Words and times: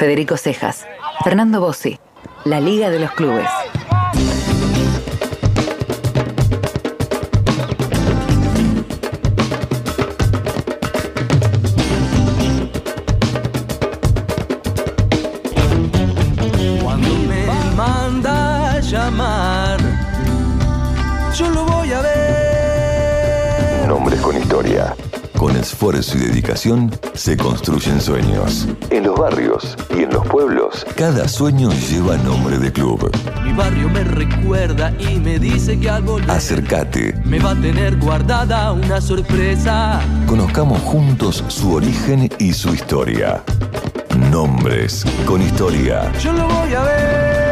Federico 0.00 0.38
Cejas, 0.38 0.86
Fernando 1.22 1.60
Bossi, 1.60 1.98
La 2.46 2.58
Liga 2.58 2.88
de 2.88 3.00
los 3.00 3.10
Clubes. 3.10 3.50
Esfuerzo 25.80 26.18
y 26.18 26.20
dedicación 26.20 26.90
se 27.14 27.38
construyen 27.38 28.02
sueños. 28.02 28.68
En 28.90 29.04
los 29.04 29.18
barrios 29.18 29.78
y 29.96 30.02
en 30.02 30.10
los 30.10 30.26
pueblos, 30.26 30.84
cada 30.94 31.26
sueño 31.26 31.70
lleva 31.88 32.18
nombre 32.18 32.58
de 32.58 32.70
club. 32.70 33.10
Mi 33.42 33.54
barrio 33.54 33.88
me 33.88 34.04
recuerda 34.04 34.92
y 34.98 35.18
me 35.18 35.38
dice 35.38 35.80
que 35.80 35.88
al 35.88 36.02
volver 36.02 36.30
Acércate, 36.30 37.14
me 37.24 37.38
va 37.38 37.52
a 37.52 37.54
tener 37.54 37.96
guardada 37.96 38.72
una 38.72 39.00
sorpresa. 39.00 40.02
conozcamos 40.26 40.82
juntos 40.82 41.42
su 41.48 41.72
origen 41.72 42.28
y 42.38 42.52
su 42.52 42.74
historia. 42.74 43.42
Nombres 44.30 45.06
con 45.24 45.40
historia. 45.40 46.12
Yo 46.18 46.34
lo 46.34 46.46
voy 46.46 46.74
a 46.74 46.82
ver. 46.82 47.49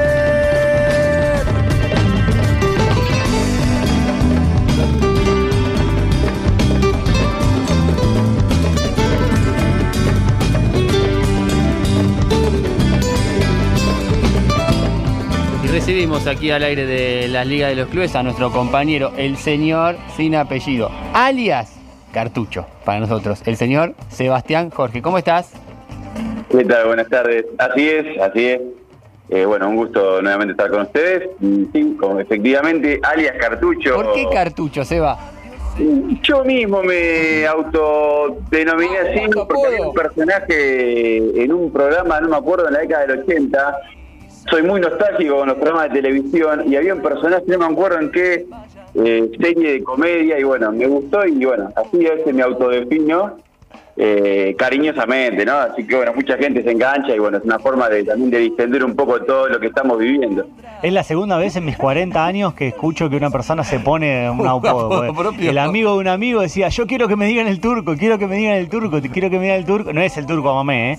Recibimos 15.79 16.27
aquí 16.27 16.51
al 16.51 16.65
aire 16.65 16.87
de 16.87 17.29
las 17.29 17.47
Ligas 17.47 17.71
de 17.71 17.77
los 17.77 17.89
Clubes 17.89 18.17
a 18.17 18.25
nuestro 18.25 18.51
compañero, 18.51 19.13
el 19.17 19.37
señor 19.37 19.95
sin 20.17 20.35
apellido, 20.35 20.91
alias 21.15 21.73
Cartucho, 22.13 22.67
para 22.85 22.99
nosotros, 22.99 23.43
el 23.47 23.55
señor 23.55 23.95
Sebastián 24.09 24.71
Jorge. 24.71 25.01
¿Cómo 25.01 25.19
estás? 25.19 25.53
¿Qué 26.51 26.65
tal? 26.65 26.89
Buenas 26.89 27.09
tardes. 27.09 27.47
Así 27.59 27.89
es, 27.89 28.21
así 28.21 28.47
es. 28.47 28.61
Eh, 29.29 29.45
bueno, 29.45 29.69
un 29.69 29.77
gusto 29.77 30.21
nuevamente 30.21 30.51
estar 30.51 30.69
con 30.69 30.81
ustedes. 30.83 31.31
Sí, 31.73 31.97
como 32.01 32.19
efectivamente, 32.19 32.99
alias 33.05 33.37
Cartucho. 33.39 33.95
¿Por 33.95 34.15
qué 34.15 34.27
Cartucho, 34.33 34.85
Seba? 34.85 35.17
Yo 36.25 36.45
mismo 36.45 36.83
me 36.83 37.47
autodenominé 37.47 38.99
así 38.99 39.21
Ah, 39.21 39.45
porque 39.49 39.67
había 39.69 39.87
un 39.87 39.95
personaje 39.95 41.19
en 41.41 41.53
un 41.53 41.73
programa, 41.73 42.21
no 42.21 42.31
me 42.31 42.37
acuerdo, 42.37 42.67
en 42.67 42.75
la 42.75 42.81
década 42.81 43.07
del 43.07 43.21
80. 43.21 43.77
Soy 44.51 44.63
muy 44.63 44.81
nostálgico 44.81 45.37
con 45.37 45.49
los 45.49 45.57
programas 45.57 45.93
de 45.93 46.01
televisión 46.01 46.73
y 46.73 46.77
había 46.77 46.95
un 46.95 47.03
personaje, 47.03 47.45
no 47.47 47.59
me 47.59 47.65
acuerdo 47.67 48.01
en 48.01 48.11
qué 48.11 48.47
eh, 48.95 49.31
serie 49.41 49.73
de 49.73 49.83
comedia 49.83 50.39
y 50.39 50.43
bueno, 50.43 50.73
me 50.73 50.87
gustó 50.87 51.27
y 51.27 51.45
bueno, 51.45 51.71
así 51.77 52.07
a 52.07 52.15
veces 52.15 52.35
me 52.35 52.43
autodefino 52.43 53.37
eh, 54.01 54.55
cariñosamente, 54.57 55.45
¿no? 55.45 55.55
Así 55.55 55.85
que 55.85 55.97
bueno, 55.97 56.13
mucha 56.15 56.37
gente 56.37 56.63
se 56.63 56.71
engancha 56.71 57.17
y 57.17 57.19
bueno, 57.19 57.39
es 57.39 57.45
una 57.45 57.59
forma 57.59 57.89
de 57.89 58.05
también 58.05 58.31
de 58.31 58.39
distender 58.39 58.85
un 58.85 58.95
poco 58.95 59.21
todo 59.23 59.49
lo 59.49 59.59
que 59.59 59.67
estamos 59.67 59.99
viviendo. 59.99 60.47
Es 60.85 60.93
la 60.93 61.03
segunda 61.03 61.37
vez 61.37 61.57
en 61.57 61.65
mis 61.65 61.77
40 61.77 62.25
años 62.25 62.55
que 62.55 62.69
escucho 62.69 63.11
que 63.11 63.17
una 63.17 63.31
persona 63.31 63.65
se 63.65 63.81
pone 63.81 64.31
un 64.31 64.47
apodo. 64.47 65.03
El 65.41 65.59
amigo 65.59 65.95
de 65.95 65.99
un 65.99 66.07
amigo 66.07 66.43
decía, 66.43 66.69
yo 66.69 66.87
quiero 66.87 67.09
que 67.09 67.17
me 67.17 67.27
digan 67.27 67.49
el 67.49 67.59
turco, 67.59 67.97
quiero 67.97 68.19
que 68.19 68.29
me 68.29 68.37
digan 68.37 68.55
el 68.55 68.69
turco, 68.69 69.01
quiero 69.01 69.31
que 69.31 69.39
me 69.39 69.47
digan 69.47 69.59
el 69.59 69.65
turco. 69.65 69.93
No 69.93 70.01
es 70.01 70.17
el 70.17 70.27
turco 70.27 70.51
Amamé, 70.51 70.93
¿eh? 70.93 70.99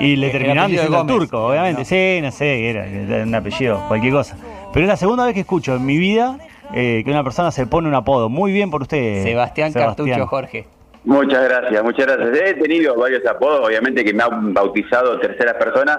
Y 0.00 0.16
le 0.16 0.32
de 0.32 0.38
diciendo 0.38 1.02
el 1.02 1.06
turco, 1.06 1.46
obviamente. 1.46 1.84
Sí, 1.84 2.20
no 2.20 2.32
sé, 2.32 2.68
era, 2.68 3.22
un 3.22 3.32
apellido, 3.32 3.80
cualquier 3.86 4.12
cosa. 4.12 4.36
Pero 4.72 4.86
es 4.86 4.88
la 4.88 4.96
segunda 4.96 5.24
vez 5.24 5.34
que 5.34 5.40
escucho 5.40 5.76
en 5.76 5.86
mi 5.86 5.98
vida 5.98 6.36
eh, 6.74 7.02
que 7.04 7.10
una 7.12 7.22
persona 7.22 7.52
se 7.52 7.66
pone 7.68 7.86
un 7.86 7.94
apodo. 7.94 8.28
Muy 8.28 8.50
bien 8.50 8.72
por 8.72 8.82
usted. 8.82 9.22
Sebastián, 9.22 9.72
Cartucho 9.72 10.26
Jorge. 10.26 10.66
Muchas 11.04 11.48
gracias, 11.48 11.82
muchas 11.82 12.06
gracias. 12.06 12.50
He 12.50 12.54
tenido 12.54 12.94
varios 12.96 13.24
apodos, 13.26 13.66
obviamente 13.66 14.04
que 14.04 14.12
me 14.12 14.22
han 14.22 14.52
bautizado 14.52 15.18
terceras 15.18 15.54
personas, 15.54 15.98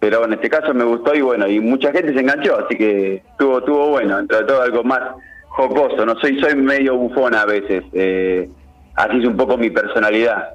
pero 0.00 0.24
en 0.24 0.32
este 0.32 0.48
caso 0.48 0.72
me 0.72 0.84
gustó 0.84 1.14
y 1.14 1.20
bueno, 1.20 1.46
y 1.46 1.60
mucha 1.60 1.92
gente 1.92 2.14
se 2.14 2.20
enganchó, 2.20 2.64
así 2.64 2.76
que 2.76 3.16
estuvo, 3.16 3.58
estuvo 3.58 3.88
bueno, 3.90 4.16
dentro 4.16 4.38
de 4.38 4.44
todo 4.44 4.62
algo 4.62 4.84
más 4.84 5.00
jocoso, 5.48 6.06
no 6.06 6.18
soy, 6.20 6.40
soy 6.40 6.54
medio 6.54 6.96
bufón 6.96 7.34
a 7.34 7.44
veces, 7.44 7.84
eh, 7.92 8.48
así 8.94 9.18
es 9.18 9.26
un 9.26 9.36
poco 9.36 9.58
mi 9.58 9.70
personalidad. 9.70 10.54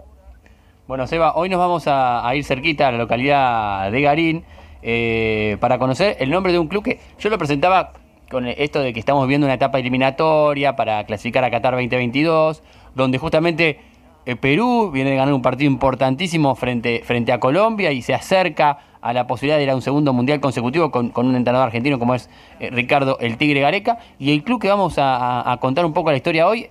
Bueno, 0.88 1.06
Seba, 1.08 1.36
hoy 1.36 1.50
nos 1.50 1.59
vamos 1.59 1.84
a, 1.88 2.30
ir 2.36 2.44
cerquita 2.44 2.88
a 2.88 2.92
la 2.92 2.98
localidad 2.98 3.92
de 3.92 4.02
Garín 4.02 4.44
eh, 4.82 5.58
para 5.59 5.78
conocer 5.78 6.18
el 6.20 6.30
nombre 6.30 6.52
de 6.52 6.59
un 6.59 6.68
club 6.68 6.84
que 6.84 7.00
yo 7.20 7.30
lo 7.30 7.38
presentaba 7.38 7.94
con 8.30 8.48
esto 8.48 8.82
de 8.82 8.94
que 8.94 9.00
estamos 9.00 9.28
viendo 9.28 9.46
una 9.46 9.53
etapa 9.53 9.80
eliminatoria 9.80 10.76
para 10.76 11.06
clasificar 11.06 11.44
a 11.44 11.52
Qatar 11.52 11.74
2022, 11.74 12.64
donde 12.96 13.18
justamente 13.18 13.80
eh, 14.26 14.36
Perú 14.36 14.92
viene 14.92 15.09
de 15.12 15.16
ganar 15.18 15.34
un 15.34 15.42
partido 15.42 15.70
importantísimo 15.72 16.56
frente, 16.56 17.02
frente 17.06 17.31
a 17.31 17.40
Colombia 17.40 17.92
y 17.92 18.02
se 18.02 18.14
acerca 18.14 18.78
a 19.02 19.12
la 19.12 19.28
posibilidad 19.28 19.58
de 19.58 19.64
ir 19.64 19.70
a 19.70 19.76
un 19.76 19.81
segundo 19.81 20.14
mundial 20.14 20.40
consecutivo 20.40 20.90
con, 20.92 21.09
con 21.09 21.28
un 21.28 21.36
entrenador 21.36 21.68
argentino 21.68 22.00
como 22.00 22.16
es 22.16 22.30
eh, 22.62 22.70
Ricardo 22.72 23.18
el 23.20 23.38
Tigre 23.38 23.59
Gareca. 23.59 23.98
Y 24.20 24.32
el 24.32 24.44
club 24.44 24.62
que 24.62 24.70
vamos 24.70 24.98
a, 24.98 25.18
a- 25.42 25.52
a 25.52 25.58
contar 25.58 25.86
un 25.86 25.92
poco 25.94 26.09
la 26.12 26.18
historia 26.18 26.48
hoy 26.48 26.68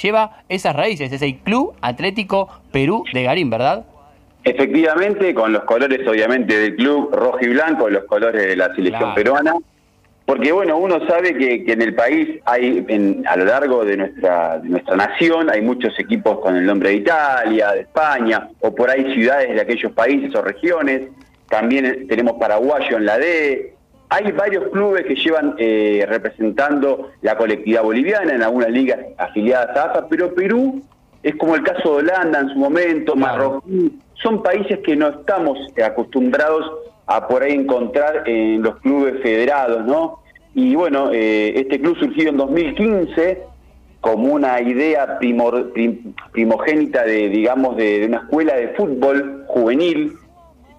lleva 0.00 0.42
esas 0.48 0.74
raíces, 0.76 1.12
es 1.12 1.20
el 1.22 1.38
Club 1.40 1.74
Atlético 1.82 2.48
Perú 2.70 3.04
de 3.12 3.24
Garín, 3.24 3.50
¿verdad? 3.50 3.84
Efectivamente, 4.44 5.34
con 5.34 5.52
los 5.52 5.62
colores 5.64 6.06
obviamente 6.08 6.56
del 6.58 6.76
club 6.76 7.10
rojo 7.12 7.38
y 7.42 7.48
blanco, 7.48 7.88
los 7.88 8.04
colores 8.04 8.42
de 8.46 8.56
la 8.56 8.66
selección 8.74 8.98
Claro. 9.00 9.14
peruana, 9.14 9.54
porque 10.24 10.52
bueno, 10.52 10.76
uno 10.78 11.04
sabe 11.06 11.34
que, 11.36 11.64
que 11.64 11.72
en 11.72 11.82
el 11.82 11.94
país 11.94 12.40
hay, 12.44 12.84
en- 12.88 13.24
a 13.26 13.36
lo 13.36 13.44
largo 13.44 13.84
de 13.84 13.96
nuestra, 13.96 14.58
de 14.58 14.68
nuestra 14.68 14.96
nación, 14.96 15.50
hay 15.50 15.60
muchos 15.62 15.98
equipos 15.98 16.38
con 16.40 16.56
el 16.56 16.64
nombre 16.64 16.90
de 16.90 16.96
Italia, 16.96 17.72
de 17.72 17.80
España, 17.80 18.48
o 18.60 18.74
por 18.74 18.88
ahí 18.90 19.12
ciudades 19.14 19.54
de 19.54 19.60
aquellos 19.60 19.92
países 19.92 20.34
o 20.34 20.42
regiones, 20.42 21.08
también 21.48 21.86
eh, 21.86 22.06
tenemos 22.08 22.34
paraguayo 22.38 22.96
en 22.96 23.04
la 23.06 23.18
D, 23.18 23.74
hay 24.08 24.30
varios 24.32 24.68
clubes 24.70 25.06
que 25.06 25.14
llevan 25.16 25.54
eh, 25.58 26.04
representando 26.08 27.10
la 27.22 27.36
colectividad 27.36 27.82
boliviana 27.82 28.34
en 28.34 28.42
algunas 28.42 28.70
ligas 28.70 28.98
afiliadas 29.18 29.74
a 29.76 29.84
AFA, 29.84 30.06
pero 30.08 30.34
Perú 30.34 30.82
es 31.22 31.34
como 31.36 31.54
el 31.56 31.62
caso 31.62 31.92
de 31.96 32.02
Holanda 32.04 32.40
en 32.40 32.48
su 32.50 32.56
momento. 32.56 33.16
Marroquí, 33.16 33.98
son 34.22 34.42
países 34.42 34.80
que 34.80 34.94
no 34.96 35.08
estamos 35.08 35.58
acostumbrados 35.82 36.70
a 37.06 37.26
por 37.28 37.42
ahí 37.42 37.52
encontrar 37.52 38.28
en 38.28 38.62
los 38.62 38.76
clubes 38.76 39.22
federados, 39.22 39.84
¿no? 39.84 40.20
Y 40.54 40.74
bueno, 40.74 41.10
eh, 41.12 41.52
este 41.56 41.80
club 41.80 41.96
surgió 41.98 42.28
en 42.28 42.36
2015 42.36 43.42
como 44.00 44.34
una 44.34 44.60
idea 44.60 45.18
primogénita 45.18 47.04
de, 47.04 47.28
digamos, 47.28 47.76
de, 47.76 48.00
de 48.00 48.06
una 48.06 48.18
escuela 48.18 48.56
de 48.56 48.68
fútbol 48.70 49.44
juvenil. 49.46 50.12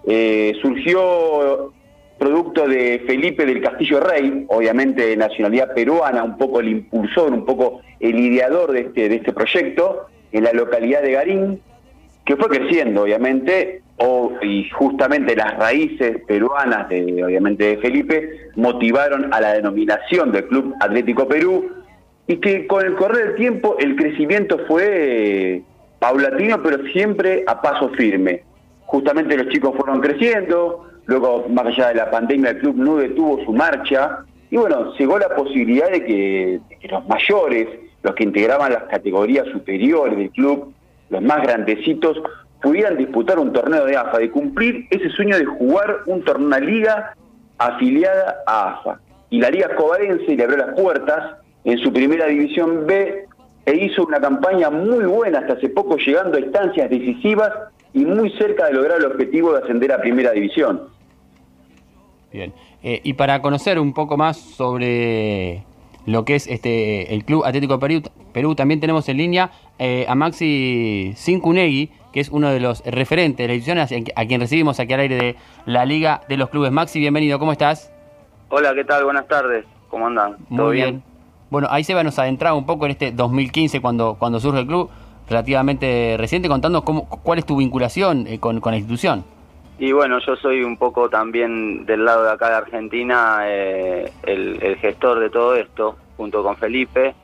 Eh, 0.06 0.54
surgió 0.62 1.72
producto 2.18 2.68
de 2.68 3.04
Felipe 3.06 3.46
del 3.46 3.62
Castillo 3.62 4.00
Rey, 4.00 4.46
obviamente 4.48 5.06
de 5.06 5.18
nacionalidad 5.18 5.74
peruana, 5.74 6.24
un 6.24 6.38
poco 6.38 6.60
el 6.60 6.70
impulsor, 6.70 7.34
un 7.34 7.46
poco 7.46 7.82
el 8.00 8.20
ideador 8.20 8.72
de 8.72 8.82
este, 8.82 9.10
de 9.10 9.16
este 9.16 9.34
proyecto, 9.34 10.08
en 10.32 10.44
la 10.46 10.54
localidad 10.54 11.02
de 11.02 11.12
Garín, 11.12 11.62
que 12.26 12.36
fue 12.36 12.50
creciendo, 12.50 13.04
obviamente, 13.04 13.83
o- 13.98 14.34
y 14.42 14.70
justamente 14.70 15.36
las 15.36 15.58
raíces 15.58 16.22
peruanas, 16.28 16.90
de, 16.90 17.24
obviamente, 17.24 17.64
de 17.66 17.78
Felipe, 17.78 18.50
motivaron 18.56 19.34
a 19.34 19.40
la 19.40 19.54
denominación 19.54 20.32
del 20.32 20.48
Club 20.48 20.74
Atlético 20.80 21.28
Perú, 21.28 21.70
y 22.26 22.38
que 22.38 22.68
con 22.68 22.86
el 22.86 22.96
correr 22.96 23.28
del 23.28 23.36
tiempo 23.36 23.76
el 23.80 23.96
crecimiento 23.96 24.58
fue 24.68 24.86
eh, 25.56 25.64
paulatino, 26.00 26.62
pero 26.64 26.84
siempre 26.94 27.44
a 27.48 27.62
paso 27.62 27.90
firme. 27.90 28.44
Justamente 28.86 29.38
los 29.38 29.50
chicos 29.50 29.76
fueron 29.76 30.00
creciendo, 30.02 30.88
luego, 31.06 31.46
más 31.50 31.66
allá 31.66 31.90
de 31.90 31.96
la 31.96 32.10
pandemia, 32.10 32.52
el 32.52 32.60
Club 32.60 32.76
Nube 32.78 33.10
tuvo 33.10 33.44
su 33.44 33.52
marcha, 33.52 34.20
y 34.50 34.58
bueno, 34.58 34.94
llegó 34.98 35.18
la 35.20 35.30
posibilidad 35.36 35.90
de 35.90 36.06
que, 36.06 36.60
de 36.70 36.78
que 36.80 36.88
los 36.88 37.08
mayores, 37.08 37.68
los 38.04 38.16
que 38.16 38.24
integraban 38.24 38.72
las 38.72 38.84
categorías 38.84 39.48
superiores 39.48 40.18
del 40.18 40.30
club, 40.30 40.74
los 41.10 41.22
más 41.22 41.42
grandecitos, 41.42 42.22
pudieran 42.64 42.98
disputar 42.98 43.38
un 43.38 43.52
torneo 43.52 43.86
de 43.86 43.98
AFA, 43.98 44.20
de 44.20 44.32
cumplir 44.32 44.88
ese 44.90 45.10
sueño 45.10 45.38
de 45.38 45.46
jugar 45.46 45.98
un 46.06 46.24
torneo, 46.24 46.48
una 46.48 46.60
liga 46.60 47.14
afiliada 47.58 48.38
a 48.48 48.70
AFA. 48.70 49.00
Y 49.30 49.40
la 49.40 49.50
Liga 49.50 49.76
Covarense 49.76 50.36
le 50.36 50.44
abrió 50.44 50.66
las 50.66 50.74
puertas 50.74 51.38
en 51.66 51.78
su 51.80 51.92
primera 51.92 52.26
división 52.28 52.88
B 52.88 53.26
e 53.66 53.76
hizo 53.76 54.06
una 54.06 54.20
campaña 54.20 54.70
muy 54.70 55.04
buena 55.04 55.40
hasta 55.40 55.54
hace 55.54 55.70
poco, 55.70 55.98
llegando 55.98 56.38
a 56.38 56.40
instancias 56.40 56.90
decisivas 56.90 57.52
y 57.94 58.06
muy 58.06 58.32
cerca 58.38 58.68
de 58.68 58.74
lograr 58.74 59.00
el 59.00 59.06
objetivo 59.06 59.54
de 59.54 59.60
ascender 59.64 59.92
a 59.92 60.00
primera 60.00 60.32
división. 60.32 60.84
Bien. 62.32 62.54
Eh, 62.82 63.02
y 63.04 63.14
para 63.14 63.42
conocer 63.42 63.78
un 63.78 63.94
poco 63.94 64.18
más 64.18 64.38
sobre 64.38 65.64
lo 66.06 66.26
que 66.26 66.36
es 66.36 66.48
este 66.48 67.14
el 67.14 67.26
Club 67.26 67.44
Atlético 67.46 67.80
Perú, 67.80 68.56
también 68.56 68.80
tenemos 68.80 69.08
en 69.10 69.18
línea 69.18 69.52
eh, 69.80 70.06
a 70.08 70.16
Maxi 70.16 71.14
Cincunegui, 71.16 71.92
que 72.14 72.20
es 72.20 72.30
uno 72.30 72.52
de 72.52 72.60
los 72.60 72.84
referentes 72.86 73.44
de 73.44 73.48
la 73.48 73.56
institución, 73.56 74.06
a 74.16 74.26
quien 74.26 74.40
recibimos 74.40 74.80
aquí 74.80 74.94
al 74.94 75.02
aire 75.02 75.16
de 75.16 75.36
la 75.66 75.84
Liga 75.84 76.22
de 76.30 76.38
los 76.38 76.50
Clubes. 76.50 76.72
Maxi, 76.72 77.00
bienvenido, 77.00 77.40
¿cómo 77.40 77.52
estás? 77.52 77.92
Hola, 78.50 78.74
¿qué 78.76 78.86
tal? 78.86 79.04
Buenas 79.04 79.28
tardes. 79.28 79.66
¿Cómo 79.90 80.08
andan? 80.08 80.38
¿Todo 80.56 80.68
Muy 80.68 80.76
bien. 80.76 81.04
Bueno, 81.50 81.68
ahí 81.72 81.84
Seba 81.84 82.04
nos 82.04 82.18
adentraba 82.20 82.56
un 82.56 82.68
poco 82.68 82.86
en 82.86 82.92
este 82.92 83.12
2015 83.12 83.82
cuando, 83.82 84.16
cuando 84.20 84.40
surge 84.40 84.60
el 84.60 84.68
club, 84.68 84.92
relativamente 85.28 86.16
reciente, 86.18 86.48
contando 86.48 86.84
cómo, 86.84 87.10
cuál 87.10 87.40
es 87.40 87.46
tu 87.46 87.58
vinculación 87.58 88.28
eh, 88.28 88.40
con, 88.40 88.60
con 88.60 88.72
la 88.72 88.78
institución. 88.78 89.26
Y 89.80 89.92
bueno, 89.92 90.20
yo 90.20 90.36
soy 90.36 90.64
un 90.64 90.78
poco 90.78 91.10
también 91.10 91.86
del 91.88 92.06
lado 92.06 92.24
de 92.24 92.32
acá 92.32 92.50
de 92.50 92.56
Argentina 92.56 93.40
eh, 93.46 94.12
el, 94.24 94.62
el 94.62 94.76
gestor 94.78 95.20
de 95.20 95.32
todo 95.32 95.56
esto, 95.56 95.96
junto 96.16 96.44
con 96.44 96.58
Felipe. 96.58 97.16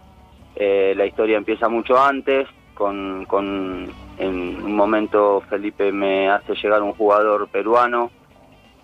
Eh, 0.56 0.94
la 0.98 1.06
historia 1.06 1.38
empieza 1.38 1.70
mucho 1.70 1.98
antes, 2.02 2.48
con, 2.80 3.94
en 4.18 4.64
un 4.64 4.76
momento 4.76 5.44
Felipe 5.50 5.92
me 5.92 6.30
hace 6.30 6.56
llegar 6.56 6.81
un 6.81 6.94
jugador 6.94 7.50
peruano 7.50 8.10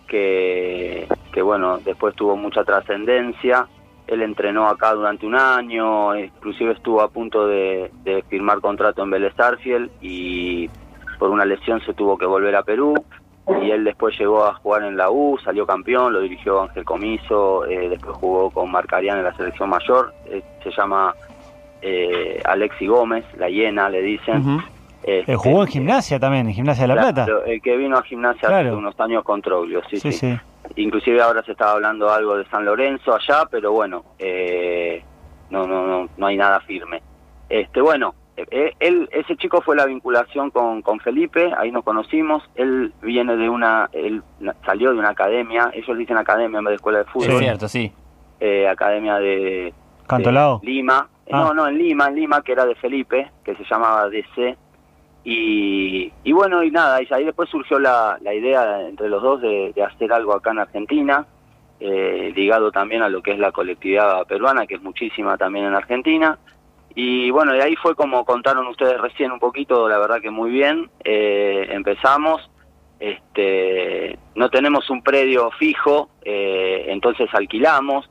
que, 0.07 1.07
que 1.31 1.41
bueno, 1.41 1.79
después 1.79 2.13
tuvo 2.15 2.35
mucha 2.35 2.63
trascendencia. 2.63 3.67
Él 4.05 4.21
entrenó 4.21 4.67
acá 4.67 4.93
durante 4.93 5.25
un 5.25 5.35
año, 5.35 6.15
inclusive 6.15 6.73
estuvo 6.73 7.01
a 7.01 7.09
punto 7.09 7.47
de, 7.47 7.89
de 8.03 8.21
firmar 8.23 8.59
contrato 8.59 9.01
en 9.01 9.09
Vélez 9.09 9.33
Sarsfield 9.35 9.89
y 10.01 10.69
por 11.17 11.31
una 11.31 11.45
lesión 11.45 11.81
se 11.81 11.93
tuvo 11.93 12.17
que 12.17 12.27
volver 12.27 12.55
a 12.55 12.63
Perú 12.63 12.93
y 13.47 13.71
él 13.71 13.83
después 13.83 14.17
llegó 14.19 14.43
a 14.45 14.55
jugar 14.55 14.83
en 14.83 14.97
la 14.97 15.09
U, 15.09 15.37
salió 15.43 15.65
campeón, 15.65 16.13
lo 16.13 16.21
dirigió 16.21 16.63
Ángel 16.63 16.83
Comiso, 16.83 17.65
eh, 17.65 17.89
después 17.89 18.17
jugó 18.17 18.49
con 18.49 18.71
Marcarián 18.71 19.19
en 19.19 19.23
la 19.23 19.35
selección 19.35 19.69
mayor, 19.69 20.13
eh, 20.25 20.43
se 20.63 20.71
llama 20.71 21.13
eh, 21.87 22.41
Alexi 22.43 22.87
Gómez, 22.87 23.23
la 23.37 23.47
hiena 23.49 23.89
le 23.89 24.01
dicen. 24.01 24.59
Este, 25.03 25.31
Eh, 25.33 25.35
jugó 25.35 25.61
en 25.61 25.67
gimnasia 25.67 26.19
también, 26.19 26.47
en 26.47 26.53
gimnasia 26.53 26.83
de 26.83 26.87
la 26.87 26.93
claro, 26.95 27.13
Plata. 27.13 27.31
El 27.45 27.61
que 27.61 27.77
vino 27.77 27.95
a 27.95 28.01
gimnasia 28.01 28.47
Claro. 28.49 28.69
hace 28.69 28.75
unos 28.77 28.99
años 28.99 29.23
con 29.23 29.39
Troglio, 29.41 29.81
sí, 29.89 30.11
Sí. 30.11 30.35
Inclusive 30.77 31.21
ahora 31.21 31.43
se 31.43 31.51
estaba 31.51 31.73
hablando 31.73 32.09
algo 32.11 32.37
de 32.37 32.45
San 32.47 32.65
Lorenzo 32.65 33.13
allá, 33.13 33.45
pero 33.51 33.71
bueno, 33.71 34.03
eh, 34.17 35.03
no, 35.51 35.67
no, 35.67 35.85
no, 35.85 36.09
no 36.17 36.25
hay 36.25 36.37
nada 36.37 36.59
firme. 36.61 37.03
Este, 37.49 37.81
bueno, 37.81 38.15
eh, 38.35 38.73
él, 38.79 39.07
ese 39.11 39.37
chico 39.37 39.61
fue 39.61 39.75
la 39.75 39.85
vinculación 39.85 40.49
con, 40.49 40.81
con 40.81 40.99
Felipe, 40.99 41.51
ahí 41.55 41.71
nos 41.71 41.83
conocimos. 41.83 42.41
Él 42.55 42.91
viene 43.03 43.37
de 43.37 43.47
una, 43.47 43.87
él 43.93 44.23
salió 44.65 44.91
de 44.91 44.97
una 44.97 45.09
academia, 45.11 45.69
ellos 45.73 45.95
dicen 45.99 46.17
academia 46.17 46.57
en 46.57 46.65
vez 46.65 46.71
de 46.71 46.75
escuela 46.77 46.97
de 46.97 47.03
Es 47.05 47.11
fútbol, 47.11 47.37
cierto, 47.39 47.67
sí. 47.67 47.93
eh, 48.39 48.67
academia 48.67 49.19
de, 49.19 49.71
Cantolao. 50.07 50.59
de 50.63 50.67
Lima. 50.67 51.07
Ah. 51.31 51.45
No, 51.45 51.53
no, 51.53 51.67
en 51.67 51.77
Lima, 51.77 52.07
en 52.07 52.15
Lima, 52.15 52.41
que 52.41 52.51
era 52.51 52.65
de 52.65 52.75
Felipe, 52.75 53.31
que 53.43 53.55
se 53.55 53.63
llamaba 53.63 54.09
DC. 54.09 54.57
Y, 55.23 56.11
y 56.23 56.31
bueno, 56.31 56.63
y 56.63 56.69
nada, 56.69 57.01
y 57.01 57.07
ahí 57.11 57.25
después 57.25 57.49
surgió 57.49 57.79
la, 57.79 58.17
la 58.21 58.33
idea 58.33 58.81
entre 58.87 59.09
los 59.09 59.23
dos 59.23 59.41
de, 59.41 59.73
de 59.73 59.83
hacer 59.83 60.13
algo 60.13 60.35
acá 60.35 60.51
en 60.51 60.59
Argentina, 60.59 61.25
eh, 61.79 62.31
ligado 62.35 62.71
también 62.71 63.01
a 63.01 63.09
lo 63.09 63.23
que 63.23 63.31
es 63.31 63.39
la 63.39 63.51
colectividad 63.51 64.25
peruana, 64.27 64.67
que 64.67 64.75
es 64.75 64.83
muchísima 64.83 65.35
también 65.37 65.65
en 65.65 65.73
Argentina. 65.73 66.37
Y 66.93 67.29
bueno, 67.31 67.55
y 67.55 67.59
ahí 67.59 67.75
fue 67.75 67.95
como 67.95 68.23
contaron 68.23 68.67
ustedes 68.67 69.01
recién 69.01 69.31
un 69.31 69.39
poquito, 69.39 69.89
la 69.89 69.97
verdad 69.97 70.21
que 70.21 70.29
muy 70.29 70.51
bien. 70.51 70.89
Eh, 71.03 71.67
empezamos, 71.71 72.49
este, 72.99 74.17
no 74.35 74.49
tenemos 74.49 74.89
un 74.89 75.01
predio 75.01 75.51
fijo, 75.51 76.09
eh, 76.23 76.85
entonces 76.87 77.27
alquilamos 77.33 78.09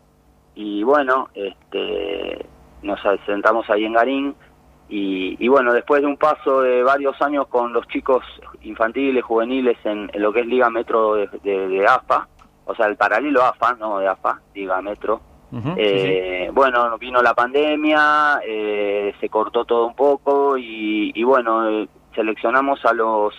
y 0.54 0.82
bueno, 0.82 1.30
este, 1.34 2.44
nos 2.84 3.00
sentamos 3.26 3.68
ahí 3.70 3.84
en 3.84 3.92
Garín 3.94 4.34
y, 4.88 5.36
y 5.44 5.48
bueno, 5.48 5.72
después 5.72 6.02
de 6.02 6.06
un 6.06 6.16
paso 6.16 6.60
de 6.60 6.82
varios 6.82 7.20
años 7.22 7.46
con 7.48 7.72
los 7.72 7.86
chicos 7.88 8.22
infantiles, 8.62 9.24
juveniles 9.24 9.78
en, 9.84 10.10
en 10.12 10.22
lo 10.22 10.32
que 10.32 10.40
es 10.40 10.46
Liga 10.46 10.68
Metro 10.70 11.14
de, 11.14 11.28
de- 11.42 11.68
de 11.68 11.86
AFA, 11.86 12.28
o 12.66 12.74
sea, 12.74 12.86
el 12.86 12.96
paralelo 12.96 13.42
AFA, 13.42 13.74
no 13.74 13.98
de 13.98 14.08
AFA, 14.08 14.40
Liga 14.54 14.80
Metro, 14.82 15.20
sí, 15.74 15.74
eh, 15.78 16.50
Bueno, 16.52 16.98
vino 16.98 17.22
la 17.22 17.32
pandemia, 17.34 18.40
eh, 18.46 19.14
se 19.20 19.28
cortó 19.28 19.64
todo 19.64 19.86
un 19.86 19.94
poco 19.94 20.56
y, 20.58 21.12
y 21.14 21.22
bueno, 21.24 21.68
eh, 21.68 21.88
seleccionamos 22.14 22.84
a 22.84 22.92
los 22.92 23.34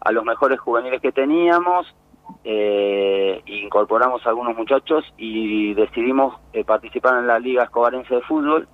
a 0.00 0.12
los 0.12 0.24
mejores 0.24 0.60
juveniles 0.60 1.00
que 1.00 1.10
teníamos, 1.10 1.92
eh, 2.44 3.42
incorporamos 3.46 4.24
a 4.24 4.28
algunos 4.28 4.56
muchachos 4.56 5.04
y 5.18 5.74
decidimos 5.74 6.36
eh, 6.52 6.64
participar 6.64 7.18
en 7.18 7.26
la 7.26 7.38
Liga 7.40 7.64
Escobarense 7.64 8.14
de 8.14 8.20
Fútbol, 8.22 8.68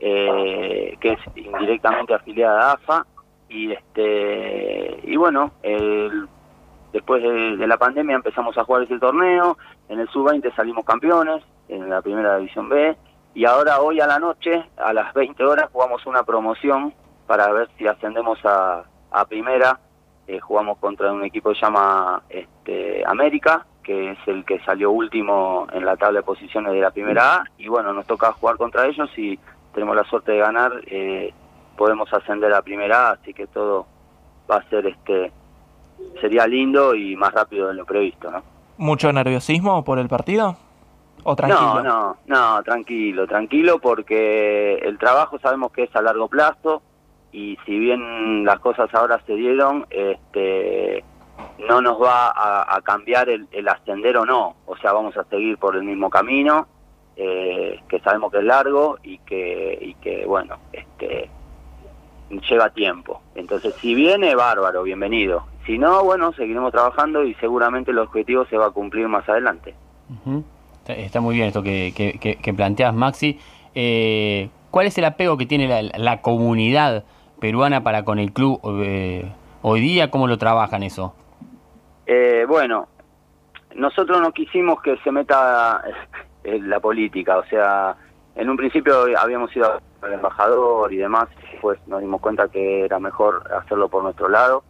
eh, 0.00 0.96
que 1.00 1.12
es 1.12 1.18
indirectamente 1.34 2.14
afiliada 2.14 2.70
a 2.70 2.72
AFA 2.74 3.06
y 3.48 3.72
este 3.72 5.00
y 5.04 5.16
bueno, 5.16 5.52
el- 5.62 6.28
después 6.92 7.22
de, 7.22 7.66
la 7.66 7.76
pandemia 7.76 8.16
empezamos 8.16 8.56
a 8.56 8.64
jugar 8.64 8.82
ese 8.82 8.98
torneo, 8.98 9.58
en 9.88 10.00
el 10.00 10.08
sub-20 10.08 10.54
salimos 10.54 10.84
campeones, 10.84 11.42
en 11.68 11.90
la 11.90 12.00
primera 12.00 12.38
división 12.38 12.68
B, 12.68 12.96
y 13.34 13.44
ahora 13.44 13.80
hoy 13.80 14.00
a 14.00 14.06
la 14.06 14.18
noche, 14.18 14.64
a 14.78 14.92
las 14.94 15.12
20 15.12 15.44
horas, 15.44 15.68
jugamos 15.70 16.06
una 16.06 16.22
promoción 16.22 16.94
para 17.26 17.52
ver 17.52 17.68
si 17.76 17.86
ascendemos 17.86 18.38
a, 18.44 18.84
primera. 19.28 19.78
Eh, 20.26 20.40
jugamos 20.40 20.78
contra 20.78 21.12
un 21.12 21.22
equipo 21.24 21.52
que 21.52 21.60
llama 21.60 22.22
este, 22.28 23.04
América, 23.06 23.66
que 23.82 24.12
es 24.12 24.18
el 24.26 24.44
que 24.44 24.58
salió 24.60 24.90
último 24.90 25.66
en 25.72 25.84
la 25.84 25.96
tabla 25.96 26.20
de 26.20 26.24
posiciones 26.24 26.72
de 26.72 26.80
la 26.80 26.90
primera 26.90 27.36
A, 27.36 27.44
y 27.58 27.68
bueno, 27.68 27.92
nos 27.92 28.06
toca 28.06 28.32
jugar 28.32 28.56
contra 28.56 28.86
ellos 28.86 29.08
y 29.18 29.38
tenemos 29.76 29.94
la 29.94 30.04
suerte 30.04 30.32
de 30.32 30.38
ganar, 30.38 30.72
eh, 30.86 31.34
podemos 31.76 32.10
ascender 32.10 32.52
a 32.54 32.62
primera 32.62 33.10
así 33.10 33.34
que 33.34 33.46
todo 33.46 33.86
va 34.50 34.56
a 34.56 34.68
ser 34.70 34.86
este 34.86 35.30
sería 36.18 36.46
lindo 36.46 36.94
y 36.94 37.14
más 37.14 37.32
rápido 37.34 37.68
de 37.68 37.74
lo 37.74 37.84
previsto, 37.84 38.30
¿no? 38.30 38.42
¿Mucho 38.78 39.12
nerviosismo 39.12 39.84
por 39.84 39.98
el 39.98 40.08
partido? 40.08 40.56
¿O 41.24 41.36
tranquilo? 41.36 41.82
No, 41.82 41.82
no, 41.82 42.16
no, 42.26 42.62
tranquilo, 42.62 43.26
tranquilo, 43.26 43.78
porque 43.78 44.76
el 44.76 44.96
trabajo 44.96 45.38
sabemos 45.40 45.72
que 45.72 45.82
es 45.82 45.94
a 45.94 46.00
largo 46.00 46.28
plazo 46.28 46.80
y 47.30 47.58
si 47.66 47.78
bien 47.78 48.46
las 48.46 48.58
cosas 48.60 48.88
ahora 48.94 49.20
se 49.26 49.34
dieron, 49.34 49.86
este, 49.90 51.04
no 51.68 51.82
nos 51.82 52.00
va 52.00 52.28
a, 52.28 52.76
a 52.76 52.80
cambiar 52.80 53.28
el, 53.28 53.46
el 53.52 53.68
ascender 53.68 54.16
o 54.16 54.24
no, 54.24 54.56
o 54.64 54.76
sea, 54.78 54.92
vamos 54.92 55.14
a 55.18 55.24
seguir 55.24 55.58
por 55.58 55.76
el 55.76 55.82
mismo 55.82 56.08
camino, 56.08 56.66
eh, 57.16 57.80
que 57.88 57.98
sabemos 58.00 58.30
que 58.30 58.38
es 58.38 58.44
largo 58.44 58.98
y 59.02 59.18
que, 59.18 59.78
y 59.80 59.94
que 59.94 60.26
bueno, 60.26 60.56
este, 60.72 61.28
lleva 62.48 62.70
tiempo. 62.70 63.20
Entonces, 63.34 63.74
si 63.80 63.94
viene, 63.94 64.34
bárbaro, 64.34 64.82
bienvenido. 64.82 65.46
Si 65.64 65.78
no, 65.78 66.04
bueno, 66.04 66.32
seguiremos 66.32 66.72
trabajando 66.72 67.24
y 67.24 67.34
seguramente 67.34 67.90
el 67.90 67.98
objetivo 67.98 68.44
se 68.46 68.56
va 68.56 68.66
a 68.66 68.70
cumplir 68.70 69.08
más 69.08 69.28
adelante. 69.28 69.74
Está, 70.78 70.92
está 70.94 71.20
muy 71.20 71.34
bien 71.34 71.48
esto 71.48 71.62
que, 71.62 71.92
que, 71.96 72.18
que- 72.20 72.36
que 72.36 72.54
planteas, 72.54 72.94
Maxi. 72.94 73.38
Eh, 73.74 74.48
¿Cuál 74.70 74.86
es 74.86 74.98
el 74.98 75.04
apego 75.06 75.36
que 75.36 75.46
tiene 75.46 75.66
la, 75.68 75.82
la 75.82 76.20
comunidad 76.22 77.04
peruana 77.40 77.82
para 77.82 78.04
con 78.04 78.18
el 78.18 78.32
club 78.32 78.60
eh, 78.82 79.24
hoy 79.62 79.80
día? 79.80 80.10
¿Cómo 80.10 80.26
lo 80.26 80.38
trabajan 80.38 80.82
eso? 80.82 81.14
Eh, 82.06 82.44
bueno, 82.48 82.86
nosotros 83.74 84.20
no 84.20 84.32
quisimos 84.32 84.80
que 84.82 84.96
se 84.98 85.10
meta 85.10 85.82
la 86.62 86.80
política, 86.80 87.38
o 87.38 87.44
sea, 87.46 87.96
en 88.34 88.48
un 88.50 88.56
principio 88.56 88.94
habíamos 89.18 89.54
ido 89.56 89.80
al 90.02 90.12
embajador 90.12 90.92
y 90.92 90.96
demás, 90.98 91.28
pues 91.60 91.78
nos 91.86 92.00
dimos 92.00 92.20
cuenta 92.20 92.48
que 92.48 92.84
era 92.84 92.98
mejor 92.98 93.42
hacerlo 93.52 93.88
por 93.88 94.02
nuestro 94.02 94.28
lado. 94.28 94.62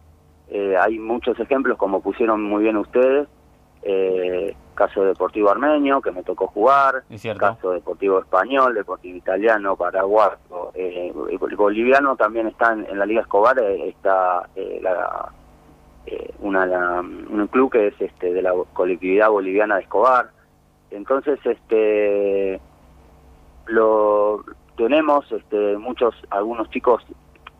Eh, 0.49 0.76
hay 0.80 0.99
muchos 0.99 1.38
ejemplos, 1.40 1.76
como 1.76 2.00
pusieron 2.00 2.42
muy 2.42 2.62
bien 2.62 2.76
ustedes, 2.76 3.26
eh, 3.83 4.54
caso 4.75 5.02
Deportivo 5.04 5.50
Armenio, 5.50 6.00
que 6.00 6.11
me 6.12 6.23
tocó 6.23 6.47
jugar, 6.49 7.02
caso 7.54 7.71
Deportivo 7.73 8.18
Español, 8.21 8.75
Deportivo 8.75 9.16
Italiano, 9.16 9.75
Paraguayo, 9.76 10.37
eh, 10.75 11.12
boliviano 11.56 12.14
también 12.16 12.47
está 12.49 12.73
en, 12.73 12.87
en 12.88 12.99
la 12.99 13.06
Liga 13.06 13.23
Escobar, 13.23 13.59
eh, 13.59 13.88
está 13.88 14.49
eh, 14.54 14.78
la, 14.83 15.30
eh, 16.06 16.30
una, 16.40 16.66
la- 16.66 17.00
un 17.00 17.49
club 17.50 17.73
que 17.73 17.88
es 17.88 18.00
este 18.00 18.33
de 18.33 18.42
la 18.42 18.52
colectividad 18.73 19.28
boliviana 19.30 19.76
de 19.76 19.83
Escobar. 19.83 20.30
Entonces, 20.90 21.38
este 21.45 22.61
lo 23.66 24.45
tenemos 24.76 25.31
este 25.33 25.76
muchos 25.76 26.14
algunos 26.31 26.71
chicos 26.71 27.02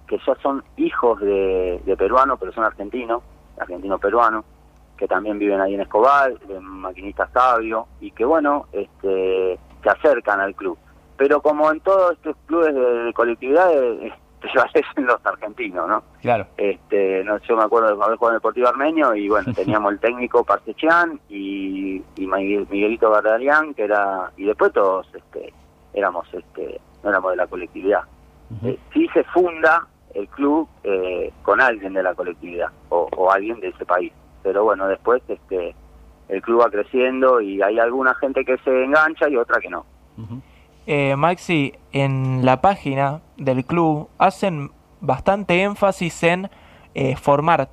que 0.07 0.19
ya 0.25 0.35
son 0.37 0.63
hijos 0.77 1.21
de, 1.21 1.81
de 1.85 1.97
peruanos, 1.97 2.39
pero 2.39 2.53
son 2.53 2.65
argentinos, 2.65 3.23
peruanos, 4.01 4.45
que 4.97 5.09
también 5.09 5.39
viven 5.39 5.61
ahí 5.61 5.75
en 5.75 5.81
Escobar, 5.81 6.39
de 6.41 6.61
maquinista 6.61 7.29
sabio, 7.33 7.89
y 8.01 8.13
que 8.13 8.25
bueno, 8.25 8.67
este 8.73 9.59
se 9.83 9.91
acercan 9.91 10.41
al 10.41 10.55
club. 10.55 10.79
Pero 11.17 11.41
como 11.41 11.71
en 11.73 11.81
todos 11.81 12.13
estos 12.13 12.37
clubes 12.47 12.75
de, 12.75 12.81
de 12.81 13.13
colectividad, 14.41 14.65
eh, 14.75 14.83
prevalecen 14.83 15.07
los 15.07 15.27
argentinos, 15.27 15.89
¿no? 15.89 16.03
Claro. 16.21 16.47
Este, 16.57 17.25
no, 17.25 17.39
yo 17.39 17.57
me 17.57 17.65
acuerdo 17.65 17.89
de 17.97 18.03
haber 18.05 18.17
jugado 18.17 18.33
en 18.33 18.35
el 18.35 18.39
Deportivo 18.39 18.69
Armenio 18.69 19.15
y 19.15 19.29
bueno, 19.29 19.53
teníamos 19.55 19.93
el 19.93 19.99
técnico 19.99 20.45
Parsechian 20.45 21.21
y, 21.29 21.97
y 22.17 22.27
Miguel- 22.27 22.67
Miguelito 22.71 23.11
Gardarian, 23.11 23.75
que 23.75 23.85
era, 23.85 24.31
y 24.37 24.45
después 24.45 24.73
todos 24.73 25.07
este, 25.15 25.53
éramos, 25.95 26.27
este, 26.33 26.81
no 27.03 27.11
éramos 27.11 27.31
de 27.33 27.37
la 27.37 27.47
colectividad. 27.47 28.03
Eh, 28.65 28.79
sí 28.93 29.09
se 29.13 29.25
funda 29.25 29.87
el 30.15 30.29
club 30.29 30.69
eh, 30.85 31.33
con 31.43 31.61
alguien 31.61 31.93
de 31.95 32.03
la 32.03 32.15
colectividad 32.15 32.69
o, 32.91 33.09
o 33.17 33.31
alguien 33.33 33.59
de 33.61 33.69
ese 33.69 33.85
país. 33.85 34.13
Pero 34.43 34.63
bueno, 34.65 34.87
después 34.87 35.21
este 35.29 35.75
el 36.29 36.43
club 36.43 36.61
va 36.63 36.71
creciendo 36.71 37.41
y 37.41 37.61
hay 37.63 37.79
alguna 37.79 38.15
gente 38.15 38.45
que 38.45 38.57
se 38.59 38.85
engancha 38.85 39.29
y 39.29 39.37
otra 39.37 39.61
que 39.61 39.69
no. 39.71 39.85
Eh, 40.87 41.17
Maxi, 41.17 41.75
en 41.93 42.45
la 42.45 42.61
página 42.61 43.21
del 43.37 43.65
club 43.65 44.09
hacen 44.19 44.71
bastante 45.01 45.63
énfasis 45.63 46.23
en 46.23 46.49
eh, 46.95 47.17
formar, 47.17 47.69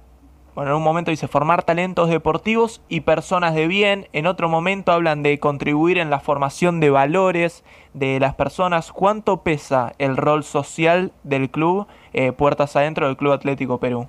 bueno, 0.55 0.71
en 0.71 0.77
un 0.77 0.83
momento 0.83 1.11
dice 1.11 1.27
formar 1.27 1.63
talentos 1.63 2.09
deportivos 2.09 2.81
y 2.89 3.01
personas 3.01 3.53
de 3.53 3.67
bien, 3.67 4.07
en 4.13 4.25
otro 4.25 4.49
momento 4.49 4.91
hablan 4.91 5.21
de 5.21 5.39
contribuir 5.39 5.99
en 5.99 6.09
la 6.09 6.19
formación 6.19 6.79
de 6.79 6.89
valores 6.89 7.63
de 7.93 8.19
las 8.19 8.33
personas. 8.33 8.91
¿Cuánto 8.91 9.43
pesa 9.43 9.93
el 9.99 10.17
rol 10.17 10.43
social 10.43 11.11
del 11.23 11.51
club 11.51 11.87
eh, 12.13 12.31
Puertas 12.31 12.75
Adentro 12.75 13.07
del 13.07 13.17
Club 13.17 13.33
Atlético 13.33 13.77
Perú? 13.77 14.07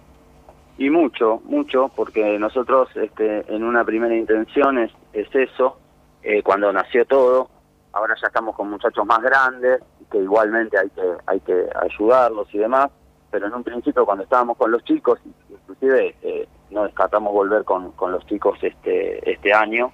Y 0.79 0.91
mucho, 0.91 1.41
mucho, 1.45 1.91
porque 1.95 2.39
nosotros 2.39 2.89
este, 2.97 3.45
en 3.55 3.63
una 3.63 3.85
primera 3.85 4.17
intención 4.17 4.79
es, 4.79 4.91
es 5.13 5.33
eso, 5.35 5.79
eh, 6.23 6.43
cuando 6.43 6.73
nació 6.73 7.05
todo, 7.05 7.49
ahora 7.95 8.15
ya 8.21 8.27
estamos 8.27 8.55
con 8.55 8.71
muchachos 8.71 9.07
más 9.07 9.21
grandes, 9.23 9.81
que 10.11 10.19
igualmente 10.19 10.79
hay 10.79 10.91
que, 10.91 11.03
hay 11.27 11.41
que 11.41 11.69
ayudarlos 11.75 12.53
y 12.53 12.59
demás, 12.59 12.91
pero 13.31 13.47
en 13.47 13.55
un 13.55 13.65
principio 13.65 14.05
cuando 14.05 14.25
estábamos 14.25 14.57
con 14.57 14.71
los 14.71 14.85
chicos, 14.85 15.19
inclusive 15.49 16.15
eh, 16.23 16.47
no 16.71 16.85
descartamos 16.85 17.33
volver 17.33 17.65
con, 17.65 17.93
con 17.93 18.13
los 18.13 18.27
chicos 18.27 18.59
este, 18.63 19.31
este 19.31 19.53
año, 19.53 19.93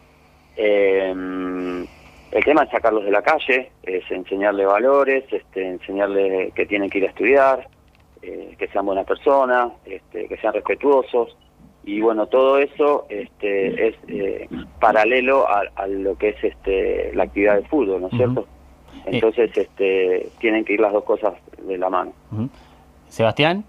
eh, 0.56 1.14
el 2.30 2.44
tema 2.44 2.62
es 2.62 2.70
sacarlos 2.70 3.04
de 3.04 3.10
la 3.10 3.22
calle, 3.22 3.72
es 3.82 4.08
enseñarles 4.10 4.66
valores, 4.66 5.24
este, 5.32 5.66
enseñarles 5.66 6.54
que 6.54 6.66
tienen 6.66 6.88
que 6.88 6.98
ir 6.98 7.04
a 7.04 7.08
estudiar, 7.08 7.68
eh, 8.22 8.54
que 8.58 8.68
sean 8.68 8.86
buenas 8.86 9.06
personas, 9.06 9.72
este, 9.84 10.28
que 10.28 10.36
sean 10.36 10.54
respetuosos 10.54 11.36
y 11.84 12.00
bueno 12.00 12.26
todo 12.26 12.58
eso 12.58 13.06
este, 13.08 13.88
es 13.88 13.94
eh, 14.08 14.48
paralelo 14.78 15.48
a, 15.48 15.62
a, 15.76 15.86
lo 15.86 16.16
que 16.16 16.30
es 16.30 16.44
este, 16.44 17.12
la 17.14 17.24
actividad 17.24 17.56
de 17.56 17.68
fútbol, 17.68 18.02
¿no 18.02 18.08
es 18.08 18.14
cierto? 18.14 18.46
Entonces 19.06 19.50
este, 19.56 20.28
tienen 20.38 20.64
que 20.64 20.74
ir 20.74 20.80
las 20.80 20.92
dos 20.92 21.04
cosas 21.04 21.34
de 21.62 21.78
la 21.78 21.88
mano. 21.88 22.12
Uh 22.32 22.36
-huh. 22.36 22.48
Sebastián. 23.08 23.64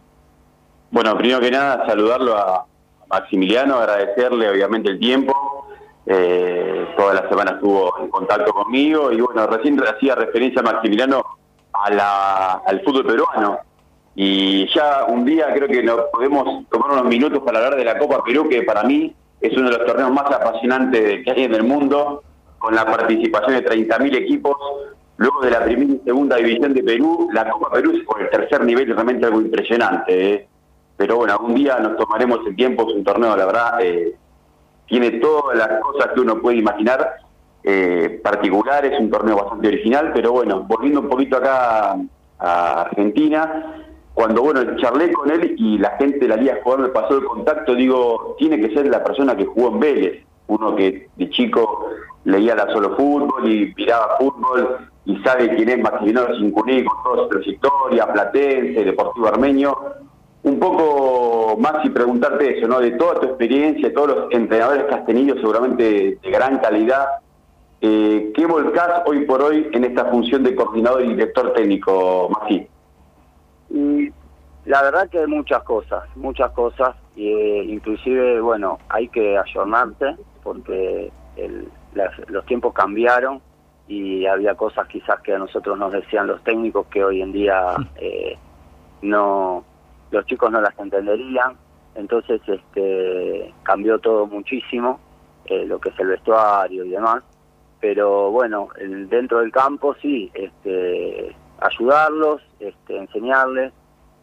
Bueno, 0.92 1.18
primero 1.18 1.40
que 1.40 1.52
nada 1.52 1.86
saludarlo 1.88 2.36
a 2.36 2.66
Maximiliano, 3.10 3.76
agradecerle 3.76 4.50
obviamente 4.50 4.90
el 4.90 5.00
tiempo. 5.00 5.34
Eh, 6.06 6.86
toda 6.98 7.14
la 7.14 7.30
semana 7.30 7.52
estuvo 7.52 7.94
en 8.00 8.10
contacto 8.10 8.52
conmigo 8.52 9.12
y 9.12 9.22
bueno, 9.22 9.48
recién 9.48 9.80
hacía 9.82 10.16
referencia 10.16 10.62
a 10.62 10.64
Maximiliano 10.64 11.24
a 11.74 11.90
la, 11.92 12.52
al 12.66 12.82
fútbol 12.82 13.06
peruano 13.06 13.60
y 14.16 14.68
ya 14.74 15.06
un 15.08 15.26
día 15.26 15.54
creo 15.54 15.68
que 15.68 15.82
nos 15.82 16.02
podemos 16.12 16.68
tomar 16.70 16.92
unos 16.92 17.06
minutos 17.06 17.42
para 17.44 17.60
hablar 17.60 17.78
de 17.78 17.86
la 17.86 17.98
Copa 17.98 18.24
Perú, 18.24 18.48
que 18.50 18.64
para 18.64 18.84
mí 18.84 19.14
es 19.40 19.58
uno 19.58 19.70
de 19.70 19.78
los 19.78 19.88
torneos 19.88 20.12
más 20.12 20.26
apasionantes 20.32 21.24
que 21.24 21.32
hay 21.32 21.44
en 21.44 21.56
el 21.56 21.64
mundo, 21.64 22.24
con 22.60 22.76
la 22.76 22.86
participación 22.86 23.54
de 23.54 23.66
30.000 23.66 24.16
equipos. 24.16 24.56
Luego 25.18 25.42
de 25.42 25.52
la 25.52 25.64
primera 25.64 25.94
y 25.94 26.02
segunda 26.04 26.36
división 26.38 26.74
de 26.74 26.84
Perú, 26.84 27.30
la 27.34 27.50
Copa 27.50 27.72
Perú 27.72 27.92
es 27.96 28.04
por 28.04 28.22
el 28.22 28.30
tercer 28.30 28.64
nivel 28.64 28.88
realmente 28.88 29.26
algo 29.26 29.42
impresionante. 29.42 30.34
¿eh? 30.34 30.48
Pero 30.98 31.18
bueno, 31.18 31.34
algún 31.34 31.56
día 31.56 31.78
nos 31.80 31.98
tomaremos 31.98 32.40
el 32.48 32.56
tiempo, 32.56 32.88
es 32.88 32.96
un 32.96 33.04
torneo, 33.04 33.36
la 33.36 33.46
verdad, 33.46 33.82
eh, 33.82 34.16
tiene 34.88 35.12
todas 35.12 35.58
las 35.58 35.80
cosas 35.80 36.12
que 36.14 36.20
uno 36.20 36.40
puede 36.42 36.58
imaginar, 36.58 37.16
eh, 37.64 38.20
particular, 38.24 38.86
es 38.86 39.00
un 39.00 39.10
torneo 39.10 39.38
bastante 39.38 39.68
original, 39.68 40.12
pero 40.14 40.32
bueno, 40.32 40.64
volviendo 40.68 41.02
un 41.02 41.10
poquito 41.10 41.38
acá 41.38 41.96
a 42.40 42.82
Argentina, 42.82 43.81
cuando 44.14 44.42
bueno 44.42 44.62
charlé 44.78 45.12
con 45.12 45.32
él 45.32 45.56
y 45.58 45.78
la 45.78 45.92
gente 45.98 46.20
de 46.20 46.28
la 46.28 46.36
Liga 46.36 46.60
Jugador 46.64 46.88
me 46.88 46.94
pasó 46.94 47.18
el 47.18 47.26
contacto, 47.26 47.76
digo, 47.76 48.36
tiene 48.38 48.60
que 48.60 48.74
ser 48.74 48.88
la 48.88 49.04
persona 49.04 49.36
que 49.36 49.46
jugó 49.46 49.70
en 49.70 49.80
Vélez, 49.80 50.26
uno 50.48 50.76
que 50.76 51.08
de 51.16 51.30
chico 51.30 51.90
leía 52.26 52.56
la 52.56 52.72
solo 52.72 52.96
fútbol 52.96 53.48
y 53.50 53.74
miraba 53.76 54.18
fútbol 54.18 54.90
y 55.06 55.18
sabe 55.24 55.56
quién 55.56 55.70
es 55.70 55.80
Maximiliano 55.80 56.36
Cincuní 56.36 56.84
con 56.84 57.04
toda 57.04 57.24
su 57.24 57.30
trayectoria, 57.30 58.14
Platense, 58.14 58.84
Deportivo 58.84 59.28
Armenio. 59.28 59.78
Un 60.44 60.60
poco, 60.60 61.56
Maxi, 61.60 61.90
preguntarte 61.90 62.58
eso, 62.58 62.68
¿no? 62.68 62.80
De 62.80 62.92
toda 62.92 63.20
tu 63.20 63.28
experiencia, 63.28 63.94
todos 63.94 64.08
los 64.08 64.32
entrenadores 64.32 64.86
que 64.86 64.96
has 64.96 65.06
tenido, 65.06 65.36
seguramente 65.36 66.18
de 66.22 66.32
gran 66.32 66.58
calidad, 66.60 67.06
eh, 67.80 68.32
¿qué 68.36 68.46
volcás 68.46 69.04
hoy 69.06 69.26
por 69.26 69.42
hoy 69.42 69.68
en 69.72 69.84
esta 69.86 70.06
función 70.06 70.44
de 70.44 70.56
coordinador 70.56 71.04
y 71.04 71.10
director 71.10 71.54
técnico, 71.54 72.30
Maxi? 72.30 72.68
Y 73.74 74.12
la 74.66 74.82
verdad 74.84 75.10
que 75.10 75.20
hay 75.20 75.28
muchas 75.28 75.64
cosas, 75.64 76.04
muchas 76.16 76.52
cosas, 76.52 76.96
e 77.16 77.64
inclusive, 77.68 78.42
bueno, 78.42 78.80
hay 78.90 79.08
que 79.08 79.38
ayornarse 79.38 80.16
porque 80.44 81.12
el, 81.36 81.68
las, 81.94 82.12
los 82.30 82.46
tiempos 82.46 82.74
cambiaron 82.74 83.42
y 83.88 84.26
había 84.26 84.56
cosas 84.56 84.88
quizás 84.88 85.20
que 85.22 85.34
a 85.34 85.40
nosotros 85.40 85.78
nos 85.78 85.92
decían 85.92 86.28
los 86.28 86.44
técnicos 86.44 86.88
que 86.88 87.04
hoy 87.04 87.22
en 87.22 87.32
día 87.32 87.76
eh, 87.98 88.38
no 89.02 89.64
los 90.12 90.26
chicos 90.26 90.52
no 90.52 90.62
las 90.62 90.78
entenderían, 90.78 91.56
entonces 91.96 92.42
este 92.46 93.54
cambió 93.64 94.00
todo 94.00 94.28
muchísimo, 94.28 95.00
eh, 95.46 95.66
lo 95.66 95.80
que 95.80 95.90
es 95.90 96.00
el 96.00 96.08
vestuario 96.08 96.84
y 96.84 96.90
demás, 96.90 97.24
pero 97.80 98.30
bueno, 98.30 98.70
el, 98.78 99.10
dentro 99.10 99.40
del 99.40 99.52
campo 99.52 99.96
sí, 100.02 100.30
este 100.34 101.36
ayudarlos, 101.62 102.42
este, 102.60 102.98
enseñarles, 102.98 103.72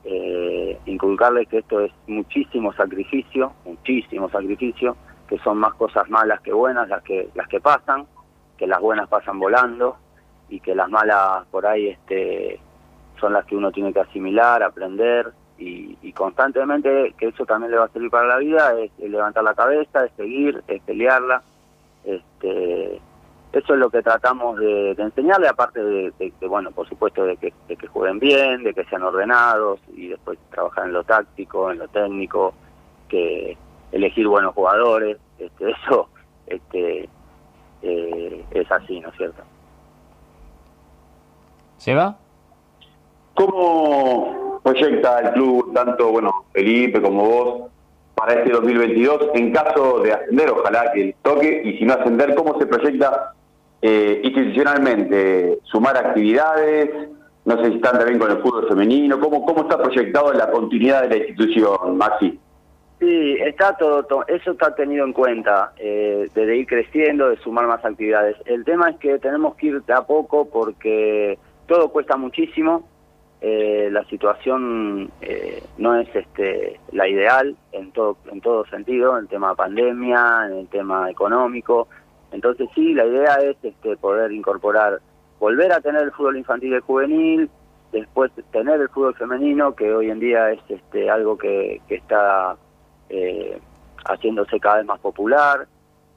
eh, 0.04 0.78
inculcarles 0.87 1.49
que 1.49 1.59
esto 1.59 1.80
es 1.80 1.92
muchísimo 2.07 2.73
sacrificio, 2.75 3.52
muchísimo 3.64 4.28
sacrificio, 4.28 4.97
que 5.28 5.38
son 5.38 5.59
más 5.59 5.75
cosas 5.75 6.09
malas 6.11 6.40
que 6.40 6.52
buenas 6.52 6.88
las 6.88 7.02
que 7.02 7.28
las 7.35 7.49
que 7.49 7.61
pasan, 7.61 8.07
que 8.57 8.66
las 8.66 8.80
buenas 8.80 9.09
pasan 9.09 9.38
volando 9.38 9.97
y 10.49 10.61
que 10.61 10.75
las 10.75 10.88
malas 10.88 11.47
por 11.50 11.66
ahí 11.66 11.88
este 11.88 12.61
son 13.21 13.33
las 13.33 13.45
que 13.45 13.57
uno 13.57 13.71
tiene 13.71 13.92
que 13.92 14.00
asimilar, 14.00 14.62
aprender 14.62 15.33
y, 15.59 15.99
y 16.02 16.12
constantemente 16.12 17.14
que 17.18 17.28
eso 17.28 17.45
también 17.45 17.73
le 17.73 17.78
va 17.78 17.87
a 17.87 17.88
servir 17.88 18.11
para 18.11 18.28
la 18.28 18.38
vida 18.38 18.78
es, 18.80 18.90
es 18.99 19.11
levantar 19.11 19.45
la 19.45 19.54
cabeza, 19.54 20.04
es 20.04 20.12
seguir, 20.16 20.62
es 20.68 20.80
pelearla, 20.83 21.42
este 22.04 23.00
eso 23.52 23.75
es 23.75 23.81
lo 23.81 23.88
que 23.88 24.02
tratamos 24.02 24.59
de, 24.59 24.95
de 24.95 25.02
enseñarle, 25.02 25.49
aparte 25.49 25.83
de, 25.83 26.12
de, 26.19 26.33
de, 26.38 26.47
bueno, 26.47 26.71
por 26.71 26.88
supuesto, 26.88 27.25
de 27.25 27.37
que, 27.37 27.52
de 27.67 27.76
que 27.76 27.87
jueguen 27.87 28.19
bien, 28.19 28.62
de 28.62 28.75
que 28.75 28.85
sean 28.85 29.02
ordenados 29.02 29.81
y 29.97 30.09
después 30.09 30.38
trabajar 30.50 30.87
en 30.87 30.93
lo 30.93 31.05
táctico, 31.05 31.71
en 31.71 31.78
lo 31.78 31.88
técnico, 31.88 32.52
que 33.09 33.57
elegir 33.93 34.28
buenos 34.28 34.55
jugadores, 34.55 35.17
este, 35.38 35.71
eso 35.83 36.09
este, 36.47 37.09
eh, 37.83 38.45
es 38.50 38.71
así, 38.71 39.00
¿no 39.00 39.09
es 39.09 39.17
cierto? 39.17 39.43
¿Seba? 41.78 42.19
¿Cómo 43.35 44.61
proyecta 44.62 45.21
el 45.21 45.33
club, 45.33 45.73
tanto 45.73 46.11
bueno 46.11 46.45
Felipe 46.52 47.00
como 47.00 47.25
vos, 47.25 47.71
para 48.14 48.35
este 48.35 48.50
2022 48.50 49.28
en 49.35 49.52
caso 49.52 50.00
de 50.00 50.12
ascender, 50.12 50.50
ojalá 50.50 50.93
que 50.93 51.14
toque, 51.23 51.62
y 51.64 51.78
si 51.78 51.85
no 51.85 51.95
ascender, 51.95 52.35
¿cómo 52.35 52.59
se 52.59 52.67
proyecta 52.67 53.33
eh, 53.83 54.21
institucionalmente? 54.23 55.59
¿Sumar 55.65 55.97
actividades? 55.97 56.91
No 57.45 57.57
sé 57.59 57.71
si 57.71 57.77
están 57.77 57.99
también 57.99 58.19
con 58.19 58.31
el 58.31 58.39
fútbol 58.39 58.69
femenino. 58.69 59.19
¿Cómo, 59.21 59.45
cómo 59.45 59.63
está 59.63 59.81
proyectado 59.81 60.33
la 60.33 60.51
continuidad 60.51 61.03
de 61.03 61.09
la 61.09 61.17
institución, 61.17 61.97
Maxi? 61.97 62.39
Sí, 62.99 63.37
está 63.41 63.77
todo, 63.77 64.25
eso 64.27 64.51
está 64.51 64.75
tenido 64.75 65.05
en 65.05 65.13
cuenta, 65.13 65.73
eh, 65.77 66.29
de, 66.35 66.47
de 66.47 66.57
ir 66.57 66.67
creciendo, 66.67 67.29
de 67.29 67.37
sumar 67.37 67.67
más 67.69 67.85
actividades. 67.85 68.37
El 68.45 68.65
tema 68.65 68.91
es 68.91 68.97
que 68.97 69.19
tenemos 69.21 69.55
que 69.55 69.69
ir 69.69 69.83
de 69.83 69.93
a 69.93 70.03
poco 70.03 70.49
porque 70.51 71.39
todo 71.69 71.91
cuesta 71.91 72.17
muchísimo, 72.17 72.89
eh, 73.41 73.89
la 73.93 74.05
situación 74.07 75.13
eh, 75.21 75.63
no 75.77 75.97
es 75.97 76.09
este 76.13 76.81
la 76.91 77.07
ideal 77.07 77.55
en 77.71 77.93
todo 77.93 78.17
en 78.33 78.41
todo 78.41 78.67
sentido 78.67 79.17
en 79.17 79.25
el 79.25 79.29
tema 79.29 79.55
pandemia 79.55 80.47
en 80.47 80.59
el 80.59 80.67
tema 80.67 81.09
económico 81.09 81.87
entonces 82.33 82.69
sí 82.75 82.95
la 82.95 83.07
idea 83.07 83.35
es 83.37 83.57
este 83.63 83.97
poder 83.97 84.33
incorporar 84.33 85.01
volver 85.39 85.73
a 85.73 85.81
tener 85.81 86.03
el 86.03 86.13
fútbol 86.13 86.37
infantil 86.37 86.75
y 86.75 86.81
juvenil 86.81 87.51
después 87.93 88.31
tener 88.51 88.81
el 88.81 88.89
fútbol 88.89 89.15
femenino 89.15 89.75
que 89.75 89.93
hoy 89.93 90.11
en 90.11 90.21
día 90.21 90.51
es 90.51 90.61
este 90.69 91.09
algo 91.11 91.39
que, 91.39 91.81
que 91.89 91.97
está 91.97 92.57
eh, 93.09 93.59
haciéndose 94.05 94.61
cada 94.61 94.77
vez 94.77 94.87
más 94.87 95.01
popular 95.01 95.67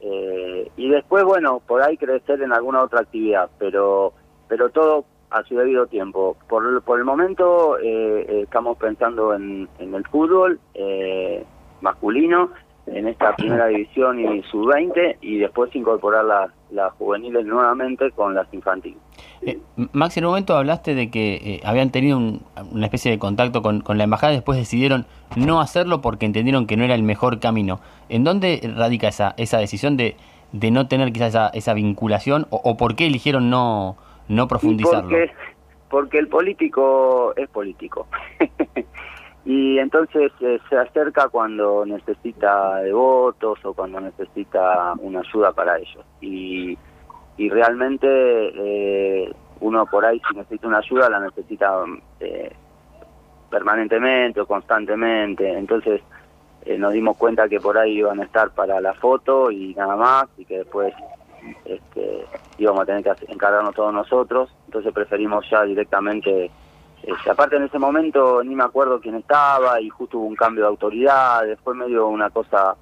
eh, 0.01 0.71
y 0.75 0.89
después 0.89 1.23
bueno 1.23 1.61
por 1.65 1.81
ahí 1.81 1.97
crecer 1.97 2.41
en 2.41 2.53
alguna 2.53 2.83
otra 2.83 3.01
actividad 3.01 3.49
pero 3.57 4.13
pero 4.47 4.69
todo 4.69 5.05
a 5.31 5.43
su 5.43 5.55
debido 5.55 5.87
tiempo. 5.87 6.37
Por, 6.47 6.81
por 6.83 6.99
el 6.99 7.05
momento 7.05 7.79
eh, 7.79 8.41
estamos 8.43 8.77
pensando 8.77 9.33
en, 9.33 9.67
en, 9.79 9.95
el 9.95 10.05
fútbol 10.05 10.59
eh, 10.73 11.43
masculino, 11.79 12.51
en 12.93 13.07
esta 13.07 13.35
primera 13.35 13.67
división 13.67 14.19
y 14.19 14.43
sub-20 14.43 15.17
y 15.21 15.37
después 15.37 15.75
incorporar 15.75 16.25
las, 16.25 16.51
las 16.71 16.91
juveniles 16.93 17.45
nuevamente 17.45 18.11
con 18.11 18.33
las 18.33 18.53
infantiles. 18.53 18.97
Eh, 19.41 19.59
Max, 19.93 20.17
en 20.17 20.25
un 20.25 20.31
momento 20.31 20.55
hablaste 20.55 20.93
de 20.95 21.09
que 21.09 21.35
eh, 21.35 21.61
habían 21.63 21.89
tenido 21.91 22.17
un- 22.17 22.41
una 22.71 22.85
especie 22.85 23.11
de 23.11 23.17
contacto 23.19 23.61
con, 23.61 23.81
con 23.81 23.97
la 23.97 24.03
embajada 24.03 24.33
y 24.33 24.35
después 24.37 24.57
decidieron 24.57 25.05
no 25.35 25.61
hacerlo 25.61 26.01
porque 26.01 26.25
entendieron 26.25 26.67
que 26.67 26.77
no 26.77 26.83
era 26.83 26.95
el 26.95 27.03
mejor 27.03 27.39
camino. 27.39 27.79
¿En 28.09 28.23
dónde 28.23 28.59
radica 28.75 29.07
esa, 29.07 29.33
esa 29.37 29.57
decisión 29.57 29.97
de, 29.97 30.15
de 30.51 30.71
no 30.71 30.87
tener 30.87 31.11
quizás 31.13 31.29
esa, 31.29 31.47
esa 31.49 31.73
vinculación 31.73 32.45
o, 32.49 32.61
o 32.63 32.77
por 32.77 32.95
qué 32.95 33.07
eligieron 33.07 33.49
no, 33.49 33.95
no 34.27 34.47
profundizarlo? 34.47 35.09
porque, 35.09 35.31
porque 35.89 36.19
el 36.19 36.27
político 36.27 37.33
es 37.35 37.49
político. 37.49 38.07
y 39.45 39.79
entonces 39.79 40.31
eh, 40.41 40.59
se 40.69 40.77
acerca 40.77 41.29
cuando 41.29 41.85
necesita 41.85 42.77
de 42.77 42.93
votos 42.93 43.59
o 43.63 43.73
cuando 43.73 43.99
necesita 43.99 44.93
una 44.99 45.19
ayuda 45.19 45.51
para 45.51 45.77
ellos. 45.77 46.05
Y, 46.21 46.77
y 47.37 47.49
realmente 47.49 48.07
eh, 48.07 49.33
uno 49.61 49.85
por 49.85 50.05
ahí 50.05 50.21
si 50.29 50.35
necesita 50.35 50.67
una 50.67 50.77
ayuda 50.79 51.09
la 51.09 51.19
necesita 51.19 51.83
eh, 52.19 52.51
permanentemente 53.49 54.41
o 54.41 54.45
constantemente. 54.45 55.51
Entonces 55.51 56.01
eh, 56.65 56.77
nos 56.77 56.93
dimos 56.93 57.17
cuenta 57.17 57.49
que 57.49 57.59
por 57.59 57.77
ahí 57.77 57.97
iban 57.97 58.19
a 58.19 58.23
estar 58.23 58.51
para 58.51 58.79
la 58.79 58.93
foto 58.93 59.49
y 59.49 59.73
nada 59.73 59.95
más 59.95 60.27
y 60.37 60.45
que 60.45 60.59
después 60.59 60.93
este, 61.65 62.25
íbamos 62.57 62.83
a 62.83 62.85
tener 62.85 63.03
que 63.03 63.31
encargarnos 63.31 63.73
todos 63.73 63.93
nosotros, 63.93 64.53
entonces 64.65 64.93
preferimos 64.93 65.43
ya 65.49 65.63
directamente, 65.63 66.51
este, 67.03 67.29
aparte 67.29 67.55
en 67.55 67.63
ese 67.63 67.79
momento 67.79 68.43
ni 68.43 68.55
me 68.55 68.63
acuerdo 68.63 68.99
quién 68.99 69.15
estaba 69.15 69.81
y 69.81 69.89
justo 69.89 70.19
hubo 70.19 70.27
un 70.27 70.35
cambio 70.35 70.63
de 70.63 70.69
autoridades, 70.69 71.59
fue 71.63 71.73
medio 71.73 72.07
una 72.07 72.29
cosa 72.29 72.75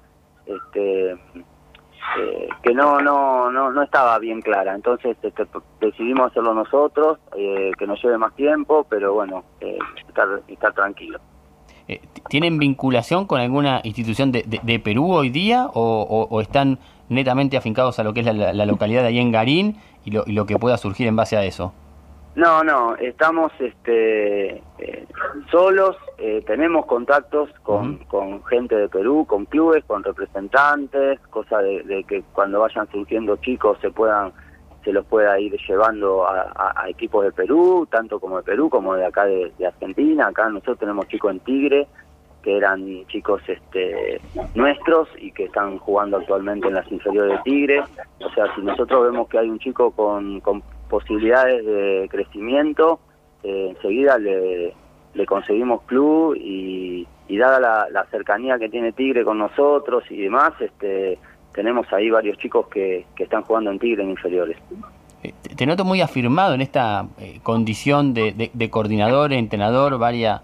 este, 0.46 1.12
eh, 1.12 2.48
que 2.62 2.74
no, 2.74 3.00
no, 3.00 3.50
no, 3.50 3.70
no 3.70 3.82
estaba 3.82 4.18
bien 4.18 4.40
clara, 4.40 4.74
entonces 4.74 5.16
este, 5.22 5.46
decidimos 5.80 6.30
hacerlo 6.30 6.54
nosotros, 6.54 7.18
eh, 7.36 7.70
que 7.78 7.86
nos 7.86 8.02
lleve 8.02 8.18
más 8.18 8.34
tiempo, 8.34 8.84
pero 8.88 9.14
bueno, 9.14 9.44
eh, 9.60 9.78
estar, 10.48 10.72
tranquilo. 10.74 11.18
¿Tienen 12.28 12.58
vinculación 12.58 13.26
con 13.26 13.40
alguna 13.40 13.80
institución 13.82 14.30
de, 14.30 14.44
de- 14.44 14.78
Perú 14.78 15.12
hoy 15.12 15.30
día 15.30 15.68
o, 15.74 16.40
están 16.40 16.78
netamente 17.08 17.56
afincados 17.56 17.98
a 17.98 18.04
lo 18.04 18.14
que 18.14 18.20
es 18.20 18.26
la, 18.26 18.64
localidad 18.64 19.02
de 19.02 19.08
ahí 19.08 19.18
en 19.18 19.32
Garín 19.32 19.76
y 20.04 20.12
lo, 20.12 20.22
y 20.26 20.32
lo 20.32 20.46
que 20.46 20.56
pueda 20.56 20.76
surgir 20.76 21.08
en 21.08 21.16
base 21.16 21.36
a 21.36 21.44
eso? 21.44 21.72
No, 22.36 22.62
no, 22.62 22.94
estamos 22.96 23.50
este, 23.58 24.62
eh, 24.78 25.06
solos, 25.50 25.96
eh, 26.18 26.42
tenemos 26.46 26.86
contactos 26.86 27.50
con, 27.64 27.96
con 28.04 28.44
gente 28.44 28.76
de 28.76 28.88
Perú, 28.88 29.26
con 29.26 29.46
clubes, 29.46 29.84
con 29.84 30.04
representantes, 30.04 31.18
cosa 31.30 31.58
de, 31.58 31.82
de 31.82 32.04
que 32.04 32.22
cuando 32.32 32.60
vayan 32.60 32.88
surgiendo 32.90 33.36
chicos 33.36 33.78
se 33.80 33.90
puedan 33.90 34.32
se 34.84 34.92
los 34.94 35.04
pueda 35.06 35.38
ir 35.38 35.54
llevando 35.68 36.26
a, 36.26 36.40
a- 36.56 36.82
a 36.84 36.88
equipos 36.88 37.22
de 37.24 37.32
Perú, 37.32 37.86
tanto 37.90 38.18
como 38.18 38.38
de 38.38 38.44
Perú 38.44 38.70
como 38.70 38.94
de 38.94 39.04
acá 39.04 39.26
de, 39.26 39.52
de 39.58 39.66
Argentina. 39.66 40.28
Acá 40.28 40.48
nosotros 40.48 40.78
tenemos 40.78 41.06
chicos 41.08 41.32
en 41.32 41.40
Tigre 41.40 41.86
que 42.42 42.56
eran 42.56 43.04
chicos 43.08 43.42
este, 43.46 44.22
nuestros 44.54 45.06
y 45.18 45.32
que 45.32 45.44
están 45.44 45.76
jugando 45.78 46.16
actualmente 46.16 46.68
en 46.68 46.74
las 46.74 46.90
inferiores 46.90 47.32
de 47.36 47.42
Tigre. 47.42 47.84
O 48.24 48.30
sea, 48.30 48.54
si 48.54 48.62
nosotros 48.62 49.02
vemos 49.10 49.28
que 49.28 49.38
hay 49.38 49.50
un 49.50 49.58
chico 49.58 49.90
con, 49.90 50.40
con 50.40 50.62
posibilidades 50.90 51.64
de 51.64 52.08
crecimiento, 52.10 53.00
eh, 53.42 53.72
enseguida 53.74 54.18
le, 54.18 54.74
le 55.14 55.26
conseguimos 55.26 55.82
club 55.84 56.36
y, 56.36 57.06
y 57.28 57.36
dada 57.38 57.58
la, 57.90 58.04
cercanía 58.10 58.58
que 58.58 58.68
tiene 58.68 58.92
Tigre 58.92 59.24
con 59.24 59.38
nosotros 59.38 60.04
y 60.10 60.20
demás, 60.20 60.52
este, 60.60 61.18
tenemos 61.54 61.90
ahí 61.92 62.10
varios 62.10 62.36
chicos 62.38 62.66
que, 62.68 63.06
que 63.16 63.22
están 63.24 63.42
jugando 63.42 63.70
en 63.70 63.78
Tigre 63.78 64.02
en 64.02 64.10
inferiores. 64.10 64.58
Eh, 65.22 65.32
Te 65.56 65.64
noto 65.66 65.84
muy 65.84 66.00
afirmado 66.00 66.54
en 66.54 66.60
esta 66.60 67.06
eh, 67.18 67.40
condición 67.42 68.12
de, 68.14 68.32
de- 68.32 68.50
de 68.52 68.70
coordinador, 68.70 69.32
entrenador, 69.32 69.98
varia, 69.98 70.42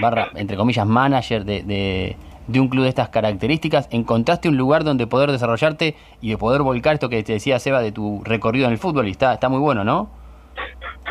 barra, 0.00 0.28
entre 0.34 0.56
comillas, 0.56 0.86
manager 0.86 1.44
de, 1.44 1.62
de- 1.62 2.16
de 2.46 2.60
un 2.60 2.68
club 2.68 2.84
de 2.84 2.88
estas 2.88 3.08
características. 3.08 3.88
¿Encontraste 3.90 4.48
un 4.48 4.56
lugar 4.56 4.84
donde 4.84 5.06
poder 5.06 5.30
desarrollarte 5.30 5.94
y 6.20 6.30
de 6.30 6.38
poder 6.38 6.62
volcar 6.62 6.94
esto 6.94 7.08
que 7.08 7.22
te 7.22 7.32
decía 7.32 7.58
Seba 7.58 7.80
de 7.80 7.92
tu 7.92 8.22
recorrido 8.24 8.66
en 8.66 8.72
el 8.72 8.78
fútbol? 8.78 9.08
Y 9.08 9.12
está, 9.12 9.34
está 9.34 9.48
muy 9.48 9.60
bueno, 9.60 9.84
¿no? 9.84 10.10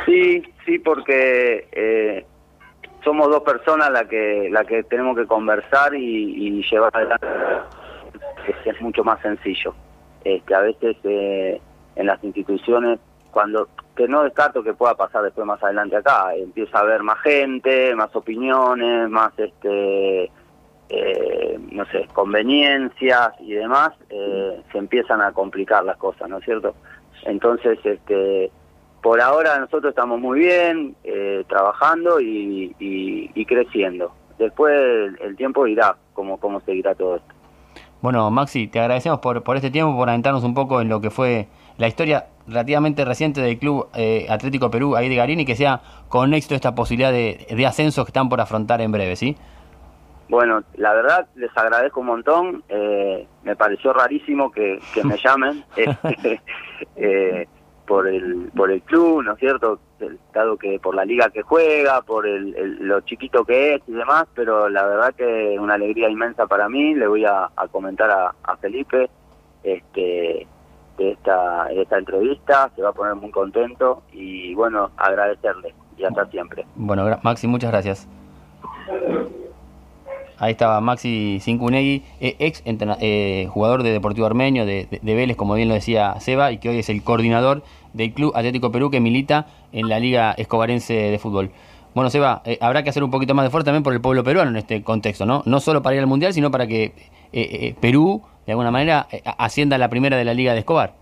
Sí, 0.06 0.44
sí, 0.66 0.80
porque 0.80 1.68
eh, 1.72 2.26
somos 3.04 3.30
dos 3.30 3.44
personas 3.44 3.90
la 3.92 4.06
que 4.06 4.50
la 4.52 4.66
que 4.66 4.84
tenemos 4.84 5.16
que 5.16 5.26
conversar 5.26 5.94
y, 5.96 6.64
llevar 6.70 6.92
adelante. 6.94 7.28
Es, 8.48 8.76
es 8.76 8.82
mucho 8.82 9.04
más 9.04 9.22
sencillo. 9.22 9.74
Este, 10.24 10.56
a 10.56 10.62
veces 10.62 10.98
eh, 11.04 11.62
en 11.96 12.06
las 12.06 12.24
instituciones, 12.24 13.00
cuando 13.32 13.70
que 13.96 14.08
no 14.08 14.24
descarto 14.24 14.64
que 14.64 14.74
pueda 14.74 14.96
pasar 14.96 15.24
después 15.24 15.48
más 15.48 15.64
adelante 15.64 15.96
acá, 15.96 16.36
empieza 16.36 16.78
a 16.78 16.82
haber 16.82 17.04
más 17.04 17.20
gente, 17.22 17.96
más 17.96 18.14
opiniones, 18.16 19.10
más 19.10 19.32
este 19.38 20.30
eh, 20.90 21.60
no 21.72 21.86
sé, 21.88 22.08
conveniencias 22.14 23.32
y 23.40 23.54
demás, 23.54 23.92
eh, 24.10 24.62
se 24.72 24.78
empiezan 24.78 25.22
a 25.22 25.32
complicar 25.32 25.84
las 25.84 25.98
cosas, 25.98 26.30
¿no 26.30 26.38
es 26.38 26.46
cierto? 26.46 26.76
Entonces, 27.24 27.80
este, 27.84 28.52
por 29.02 29.20
ahora 29.22 29.60
nosotros 29.60 29.90
estamos 29.92 30.20
muy 30.20 30.40
bien, 30.40 30.96
eh, 31.04 31.44
trabajando 31.48 32.20
y, 32.20 32.74
creciendo. 33.48 34.12
Después 34.38 34.74
el, 35.22 35.36
tiempo 35.36 35.66
dirá 35.66 35.96
cómo, 36.14 36.38
cómo 36.40 36.60
seguirá 36.62 36.94
todo 36.96 37.18
esto. 37.18 37.34
Bueno, 38.02 38.30
Maxi, 38.30 38.68
te 38.68 38.80
agradecemos 38.80 39.20
por, 39.20 39.44
por 39.44 39.56
este 39.56 39.72
tiempo, 39.72 39.96
por 39.96 40.10
adentrarnos 40.10 40.44
un 40.44 40.54
poco 40.54 40.82
en 40.82 40.90
lo 40.90 41.02
que 41.02 41.10
fue 41.10 41.48
la 41.78 41.88
historia 41.88 42.28
relativamente 42.48 43.06
reciente 43.06 43.42
del 43.42 43.58
Club 43.58 43.88
eh, 43.96 44.28
Atlético 44.30 44.70
Perú, 44.70 44.96
ahí 44.96 45.10
de 45.10 45.16
Garín, 45.16 45.40
y 45.40 45.46
que 45.46 45.56
sea 45.56 45.82
con 46.10 46.34
éxito 46.34 46.56
esta 46.56 46.76
posibilidad 46.76 47.12
de, 47.12 47.48
de 47.50 47.66
ascenso 47.66 48.06
que 48.06 48.10
están 48.10 48.30
por 48.30 48.42
afrontar 48.42 48.82
en 48.82 48.92
breve, 48.92 49.16
¿sí? 49.16 49.36
Bueno, 50.28 50.64
la 50.76 50.94
verdad 50.94 51.28
les 51.36 51.56
agradezco 51.56 52.00
un 52.00 52.08
montón. 52.08 52.64
eh, 52.70 53.28
me 53.44 53.56
pareció 53.56 53.94
rarísimo 53.94 54.52
que, 54.52 54.80
que 54.94 55.04
me 55.04 55.18
llamen 55.24 55.64
este, 55.76 56.42
eh, 56.96 57.48
por 57.86 58.08
el 58.08 58.50
por 58.56 58.72
el 58.72 58.82
club, 58.82 59.22
¿no 59.24 59.34
es 59.34 59.40
cierto? 59.40 59.80
Dado 60.34 60.58
que 60.58 60.80
por 60.80 60.96
la 60.96 61.06
liga 61.06 61.30
que 61.30 61.44
juega, 61.44 62.02
por 62.02 62.26
el, 62.26 62.56
el- 62.56 62.88
lo 62.88 63.02
chiquito 63.02 63.46
que 63.46 63.76
es 63.76 63.82
y 63.88 63.92
demás, 63.94 64.26
pero 64.34 64.68
la 64.70 64.84
verdad 64.88 65.14
que 65.16 65.54
es 65.54 65.60
una 65.60 65.76
alegría 65.76 66.10
inmensa 66.10 66.48
para 66.48 66.68
mí. 66.68 66.96
Le 66.96 67.08
voy 67.08 67.24
a, 67.26 67.50
a 67.56 67.68
comentar 67.68 68.10
a, 68.10 68.34
a 68.44 68.58
Felipe 68.58 69.10
este 69.64 70.48
de 70.98 71.12
esta, 71.12 71.66
de 71.66 71.82
esta 71.82 71.98
entrevista, 71.98 72.72
se 72.76 72.82
va 72.82 72.90
a 72.90 72.94
poner 72.94 73.16
muy 73.16 73.30
contento 73.30 74.04
y 74.14 74.56
bueno, 74.56 74.92
agradecerle 74.98 75.76
y 75.98 76.06
hasta 76.06 76.26
siempre. 76.28 76.66
Bueno, 76.76 77.06
Maxi, 77.22 77.48
muchas 77.48 77.70
gracias. 77.72 78.08
Ahí 80.38 80.52
estaba 80.52 80.82
Maxi 80.82 81.40
Cincunegui, 81.42 82.04
eh, 82.20 82.36
ex 82.40 82.62
eh, 82.66 83.48
jugador 83.50 83.84
de 83.84 83.92
Deportivo 83.92 84.26
Armenio, 84.26 84.66
de, 84.66 84.88
de- 85.02 85.16
Vélez, 85.16 85.38
como 85.38 85.54
bien 85.54 85.70
lo 85.70 85.74
decía 85.76 86.16
Seba, 86.20 86.52
y 86.52 86.58
que 86.58 86.70
hoy 86.70 86.80
es 86.80 86.90
el 86.90 87.04
coordinador 87.04 87.64
del 87.94 88.12
Club 88.14 88.34
Atlético 88.36 88.72
Perú 88.72 88.90
que 88.90 89.00
milita 89.00 89.48
en 89.72 89.88
la 89.88 90.00
Liga 90.00 90.34
Escobarense 90.38 90.94
de 90.94 91.20
Fútbol. 91.20 91.52
Bueno, 91.94 92.10
Seba, 92.10 92.42
eh, 92.44 92.58
habrá 92.60 92.84
que 92.84 92.90
hacer 92.90 93.04
un 93.04 93.12
poquito 93.12 93.34
más 93.34 93.46
de 93.46 93.50
fuerza 93.50 93.66
también 93.66 93.84
por 93.84 93.94
el 93.94 94.02
pueblo 94.02 94.24
peruano 94.24 94.52
en 94.52 94.58
este 94.58 94.84
contexto, 94.84 95.26
¿no? 95.26 95.44
No 95.46 95.62
solo 95.62 95.82
para 95.82 95.96
ir 95.96 96.02
al 96.02 96.08
Mundial, 96.08 96.34
sino 96.34 96.52
para 96.52 96.68
que 96.68 96.84
eh, 96.84 96.94
eh, 97.32 97.76
Perú, 97.80 98.22
de 98.46 98.52
alguna 98.52 98.72
manera, 98.72 99.08
ascienda 99.38 99.78
a 99.78 99.80
la 99.80 99.90
primera 99.90 100.18
de 100.18 100.26
la 100.26 100.34
Liga 100.34 100.52
de 100.54 100.60
Escobar. 100.60 100.94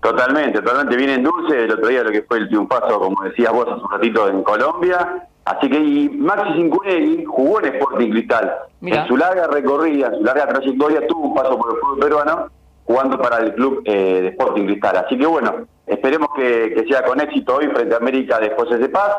Totalmente, 0.00 0.60
totalmente 0.60 0.96
bien 0.96 1.10
en 1.10 1.22
dulce 1.24 1.64
el 1.64 1.72
otro 1.72 1.88
día 1.88 2.02
lo 2.04 2.10
que 2.10 2.22
fue 2.22 2.38
el 2.38 2.48
triunfazo, 2.48 3.00
como 3.00 3.22
decías 3.24 3.52
vos 3.52 3.66
hace 3.68 3.82
un 3.82 3.90
ratito, 3.90 4.28
en 4.28 4.42
Colombia. 4.42 5.26
Así 5.44 5.68
que 5.68 5.78
y 5.78 6.08
Maxi 6.10 6.52
Cincunegui 6.54 7.24
jugó 7.24 7.60
en 7.60 7.74
Sporting 7.74 8.10
Cristal. 8.10 8.52
Mirá. 8.80 9.02
En 9.02 9.08
su 9.08 9.16
larga 9.16 9.46
recorrida, 9.48 10.08
en 10.08 10.16
su 10.18 10.24
larga 10.24 10.46
trayectoria, 10.46 11.06
tuvo 11.06 11.28
un 11.28 11.34
paso 11.34 11.58
por 11.58 11.72
el 11.74 11.80
fútbol 11.80 11.98
peruano 11.98 12.46
jugando 12.84 13.18
para 13.18 13.38
el 13.38 13.54
club 13.54 13.82
eh, 13.84 14.20
de 14.22 14.28
Sporting 14.28 14.66
Cristal. 14.66 14.96
Así 15.04 15.18
que 15.18 15.26
bueno, 15.26 15.66
esperemos 15.86 16.28
que, 16.36 16.74
que 16.74 16.84
sea 16.86 17.02
con 17.04 17.20
éxito 17.20 17.56
hoy 17.56 17.66
frente 17.68 17.94
a 17.94 17.98
América 17.98 18.38
de 18.38 18.50
José 18.54 18.78
de 18.78 18.88
Paz. 18.88 19.10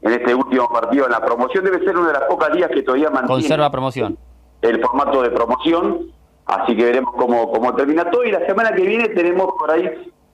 En 0.00 0.12
este 0.12 0.34
último 0.34 0.68
partido 0.68 1.04
en 1.06 1.12
la 1.12 1.20
promoción 1.20 1.64
debe 1.64 1.78
ser 1.84 1.96
una 1.96 2.08
de 2.08 2.14
las 2.14 2.24
pocas 2.24 2.52
días 2.52 2.68
que 2.70 2.82
todavía 2.82 3.10
mantiene 3.10 3.28
Conserva 3.42 3.70
promoción. 3.70 4.18
el 4.62 4.80
formato 4.80 5.22
de 5.22 5.30
promoción, 5.30 6.06
así 6.46 6.76
que 6.76 6.84
veremos 6.84 7.14
cómo, 7.16 7.52
cómo 7.52 7.72
termina 7.76 8.10
todo 8.10 8.24
y 8.24 8.32
la 8.32 8.44
semana 8.46 8.72
que 8.72 8.82
viene 8.82 9.08
tenemos 9.10 9.52
por 9.56 9.70
ahí, 9.70 9.88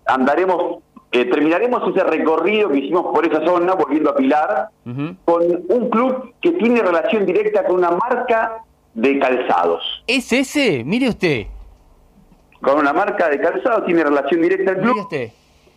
andaremos, 0.08 0.78
eh, 1.12 1.24
terminaremos 1.26 1.82
ese 1.94 2.02
recorrido 2.04 2.68
que 2.70 2.78
hicimos 2.78 3.06
por 3.14 3.24
esa 3.26 3.44
zona, 3.46 3.74
volviendo 3.74 4.10
a 4.10 4.16
Pilar, 4.16 4.68
con 5.24 5.42
un 5.68 5.88
club 5.90 6.34
que 6.40 6.50
tiene 6.52 6.82
relación 6.82 7.24
directa 7.24 7.64
con 7.64 7.76
una 7.76 7.90
marca 7.92 8.58
de 8.94 9.18
calzados. 9.18 10.02
¿Es 10.06 10.32
ese? 10.32 10.82
Mire 10.84 11.08
usted. 11.10 11.46
Con 12.60 12.78
una 12.78 12.92
marca 12.92 13.28
de 13.28 13.38
calzados 13.40 13.86
tiene 13.86 14.02
relación 14.02 14.42
directa 14.42 14.72
el 14.72 14.78
Mire 14.78 14.90
club, 14.92 15.02
usted. 15.04 15.30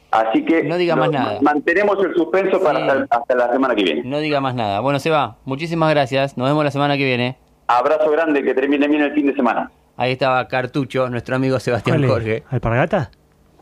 así 0.10 0.44
que 0.44 0.64
No 0.64 0.78
diga 0.78 0.96
más 0.96 1.12
nada. 1.12 1.38
mantenemos 1.42 2.04
el 2.04 2.16
suspenso 2.16 2.60
para 2.62 2.80
hasta, 2.80 3.16
hasta 3.16 3.36
la 3.36 3.52
semana 3.52 3.76
que 3.76 3.84
viene. 3.84 4.02
No 4.04 4.18
diga 4.20 4.42
más 4.42 4.56
nada. 4.56 4.80
Bueno, 4.80 4.98
Seba, 5.00 5.38
muchísimas 5.46 5.92
gracias. 5.92 6.36
Nos 6.38 6.48
vemos 6.48 6.64
la 6.64 6.72
semana 6.72 6.98
que 6.98 7.06
viene. 7.06 7.38
Abrazo 7.68 8.10
grande, 8.10 8.44
que 8.44 8.54
termine 8.56 8.88
bien 8.88 9.04
el 9.04 9.14
fin 9.14 9.28
de 9.28 9.36
semana. 9.36 9.72
Ahí 9.96 10.14
estaba 10.14 10.48
Cartucho, 10.48 11.08
nuestro 11.10 11.36
amigo 11.36 11.60
Sebastián. 11.60 12.06
Jorge. 12.08 12.44
¿Alpargata? 12.50 13.12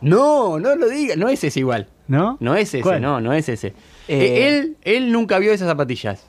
No, 0.01 0.59
no 0.59 0.75
lo 0.75 0.87
diga, 0.89 1.15
no 1.15 1.27
es 1.29 1.43
ese 1.43 1.59
igual. 1.59 1.87
¿No? 2.07 2.37
No 2.39 2.55
es 2.55 2.69
ese, 2.69 2.81
¿Cuál? 2.81 3.01
no, 3.01 3.21
no 3.21 3.33
es 3.33 3.47
ese. 3.49 3.67
Eh, 3.67 3.73
Eh, 4.07 4.47
él, 4.57 4.77
él 4.83 5.11
nunca 5.11 5.37
vio 5.39 5.51
esas 5.51 5.67
zapatillas. 5.67 6.25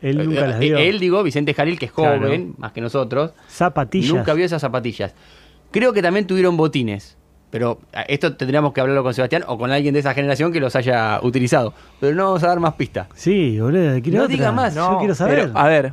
Él 0.00 0.18
nunca 0.28 0.46
las 0.46 0.56
Eh, 0.56 0.60
vio. 0.60 0.78
Él, 0.78 0.98
digo, 0.98 1.22
Vicente 1.22 1.54
Jalil, 1.54 1.78
que 1.78 1.86
es 1.86 1.92
joven, 1.92 2.18
Claro. 2.20 2.44
más 2.58 2.72
que 2.72 2.80
nosotros, 2.80 3.32
Zapatillas. 3.48 4.12
nunca 4.12 4.34
vio 4.34 4.44
esas 4.44 4.60
zapatillas. 4.60 5.14
Creo 5.70 5.92
que 5.92 6.02
también 6.02 6.26
tuvieron 6.26 6.56
botines. 6.56 7.16
Pero 7.50 7.80
ah, 7.92 8.02
esto 8.08 8.34
tendríamos 8.36 8.72
que 8.72 8.80
hablarlo 8.80 9.02
con 9.02 9.12
Sebastián 9.14 9.44
o 9.46 9.58
con 9.58 9.70
alguien 9.70 9.92
de 9.94 10.00
esa 10.00 10.14
generación 10.14 10.52
que 10.52 10.60
los 10.60 10.74
haya 10.74 11.20
utilizado. 11.22 11.74
Pero 12.00 12.14
no 12.16 12.24
vamos 12.24 12.42
a 12.42 12.48
dar 12.48 12.60
más 12.60 12.74
pistas. 12.74 13.08
Sí, 13.14 13.60
boludo. 13.60 14.00
quiero 14.02 14.18
No 14.18 14.24
otra. 14.24 14.36
diga 14.36 14.52
más, 14.52 14.74
Yo 14.74 14.96
quiero 14.98 15.14
saber. 15.14 15.40
Pero, 15.48 15.58
a 15.58 15.68
ver, 15.68 15.92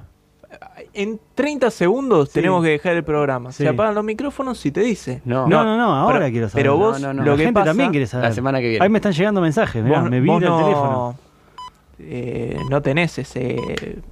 en 0.93 1.19
30 1.35 1.69
segundos 1.71 2.29
Sí. 2.29 2.33
tenemos 2.35 2.63
que 2.63 2.69
dejar 2.71 2.95
el 2.95 3.03
programa. 3.03 3.51
Sí. 3.51 3.63
Se 3.63 3.69
apagan 3.69 3.95
los 3.95 4.03
micrófonos 4.03 4.57
si 4.57 4.71
te 4.71 4.81
dice. 4.81 5.21
No. 5.25 5.47
no, 5.47 5.63
no, 5.63 5.77
no, 5.77 5.95
ahora 5.95 6.19
pero- 6.19 6.31
quiero 6.31 6.49
saber. 6.49 6.63
pero 6.63 6.77
vos, 6.77 6.99
No, 6.99 7.07
no, 7.09 7.13
no. 7.13 7.23
lo 7.23 7.31
la 7.31 7.37
que 7.37 7.43
gente 7.43 7.53
pasa, 7.53 7.65
también 7.67 7.91
quiere 7.91 8.07
saber. 8.07 8.29
la 8.29 8.33
semana 8.35 8.59
que 8.59 8.69
viene. 8.69 8.83
Ahí 8.83 8.89
me 8.89 8.97
están 8.97 9.13
llegando 9.13 9.41
mensajes, 9.41 9.83
mirá, 9.83 10.01
vos, 10.01 10.09
me 10.09 10.19
vos 10.21 10.23
vibra 10.39 10.49
no, 10.49 10.57
el 10.59 10.63
teléfono. 10.65 11.15
Eh, 12.01 12.57
no 12.69 12.81
tenés 12.81 13.17
ese, 13.17 13.57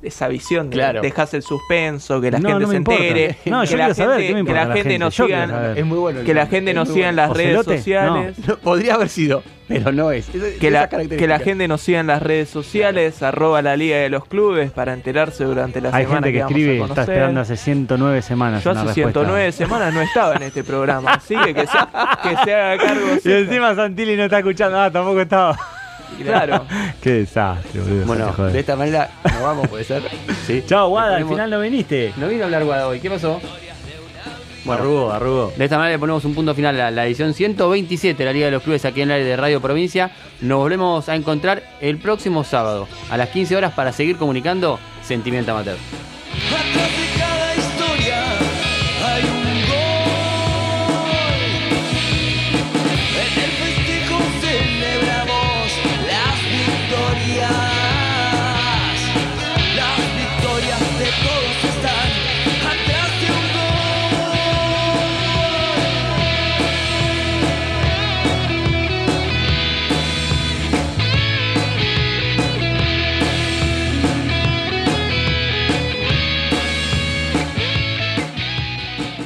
esa 0.01 0.27
visión 0.27 0.69
de 0.69 0.75
Claro. 0.75 1.01
dejás 1.01 1.33
el 1.33 1.41
suspenso, 1.41 2.19
que 2.21 2.31
la 2.31 2.39
No, 2.39 2.49
gente 2.49 2.65
no 2.65 2.71
se 2.71 2.77
entere, 2.77 3.37
No, 3.45 3.61
que 3.61 3.67
yo 3.67 3.77
la 3.77 3.85
quiero 3.85 3.95
saber, 3.95 4.17
gente, 4.19 4.27
¿qué 4.27 4.33
me 4.33 4.35
que 4.35 4.39
importa 4.41 4.61
la 4.61 4.67
la 4.67 4.73
gente 4.75 4.89
gente? 4.89 4.99
nos 4.99 5.15
Yo 5.17 5.25
quiero 5.25 5.41
siga, 5.45 5.55
saber. 5.57 5.77
Es 5.77 5.85
muy 5.85 5.97
bueno. 5.97 6.23
que 6.23 6.33
la 6.33 6.45
gente 6.47 6.73
muy 6.73 6.85
siga 6.87 7.09
en 7.09 7.15
las 7.15 7.31
redes 7.31 7.63
sociales. 7.65 8.35
No, 8.47 8.57
podría 8.59 8.95
haber 8.95 9.09
sido, 9.09 9.41
pero 9.67 9.91
no 9.91 10.11
es. 10.11 10.27
Que 10.59 10.69
la, 10.69 10.89
que 10.89 11.27
la 11.27 11.39
gente 11.39 11.67
nos 11.67 11.81
siga 11.81 11.99
en 12.01 12.07
las 12.07 12.21
redes 12.21 12.49
sociales, 12.49 13.23
arroba 13.23 13.61
la 13.61 13.75
Liga 13.77 13.97
de 13.97 14.09
los 14.09 14.25
Clubes, 14.25 14.71
para 14.71 14.93
enterarse 14.93 15.43
durante 15.45 15.79
la 15.81 15.89
Hay 15.95 16.03
semana 16.05 16.27
gente 16.27 16.33
que 16.33 16.39
vamos 16.43 16.51
a 16.55 16.57
escribe, 16.59 16.83
está 16.83 17.01
esperando 17.03 17.41
hace 17.41 17.57
109 17.57 18.21
semanas. 18.21 18.63
Yo 18.63 18.71
una 18.71 18.81
hace 18.81 18.87
respuesta. 18.87 19.19
109 19.21 19.51
semanas 19.53 19.93
no 19.93 20.01
estaba 20.01 20.35
en 20.35 20.43
este 20.43 20.63
programa, 20.63 21.13
así 21.13 21.35
que 21.45 21.53
que 21.53 21.65
se, 21.67 21.77
que 22.23 22.35
se 22.43 22.53
haga 22.55 22.77
cargo. 22.77 23.07
Y 23.23 23.31
encima 23.31 23.75
Santilli 23.75 24.15
no 24.17 24.23
está 24.25 24.39
escuchando. 24.39 24.79
Ah, 24.79 24.91
tampoco 24.91 25.21
estaba. 25.21 25.57
Claro. 26.23 26.65
Qué 27.01 27.11
desastre, 27.11 27.81
boludo. 27.81 28.05
Bueno, 28.05 28.33
joder. 28.33 28.53
de 28.53 28.59
esta 28.59 28.75
manera 28.75 29.09
nos 29.23 29.41
vamos, 29.41 29.67
puede 29.67 29.83
ser. 29.83 30.03
Sí. 30.45 30.63
Chao, 30.65 30.89
Guada, 30.89 31.17
al 31.17 31.27
final 31.27 31.49
no 31.49 31.59
viniste. 31.59 32.13
No 32.17 32.27
vino 32.27 32.43
a 32.43 32.45
hablar 32.45 32.63
Guada 32.63 32.87
hoy, 32.87 32.99
¿qué 32.99 33.09
pasó? 33.09 33.39
Bueno, 34.65 34.81
arrugó, 34.81 35.11
arrugó. 35.11 35.53
de 35.55 35.63
esta 35.63 35.77
manera 35.77 35.95
le 35.95 35.99
ponemos 35.99 36.25
un 36.25 36.35
punto 36.35 36.53
final 36.53 36.79
a 36.81 36.91
la 36.91 37.05
edición 37.05 37.33
127 37.33 38.17
de 38.17 38.25
la 38.25 38.33
Liga 38.33 38.47
de 38.47 38.51
los 38.51 38.63
Clubes 38.63 38.83
aquí 38.83 39.01
en 39.01 39.09
el 39.11 39.15
área 39.15 39.25
de 39.27 39.37
Radio 39.37 39.61
Provincia. 39.61 40.11
Nos 40.41 40.57
volvemos 40.57 41.07
a 41.07 41.15
encontrar 41.15 41.63
el 41.79 41.97
próximo 41.99 42.43
sábado 42.43 42.87
a 43.09 43.15
las 43.15 43.29
15 43.29 43.55
horas 43.55 43.73
para 43.73 43.93
seguir 43.93 44.17
comunicando 44.17 44.77
Sentimiento 45.03 45.51
Amateur. 45.53 45.77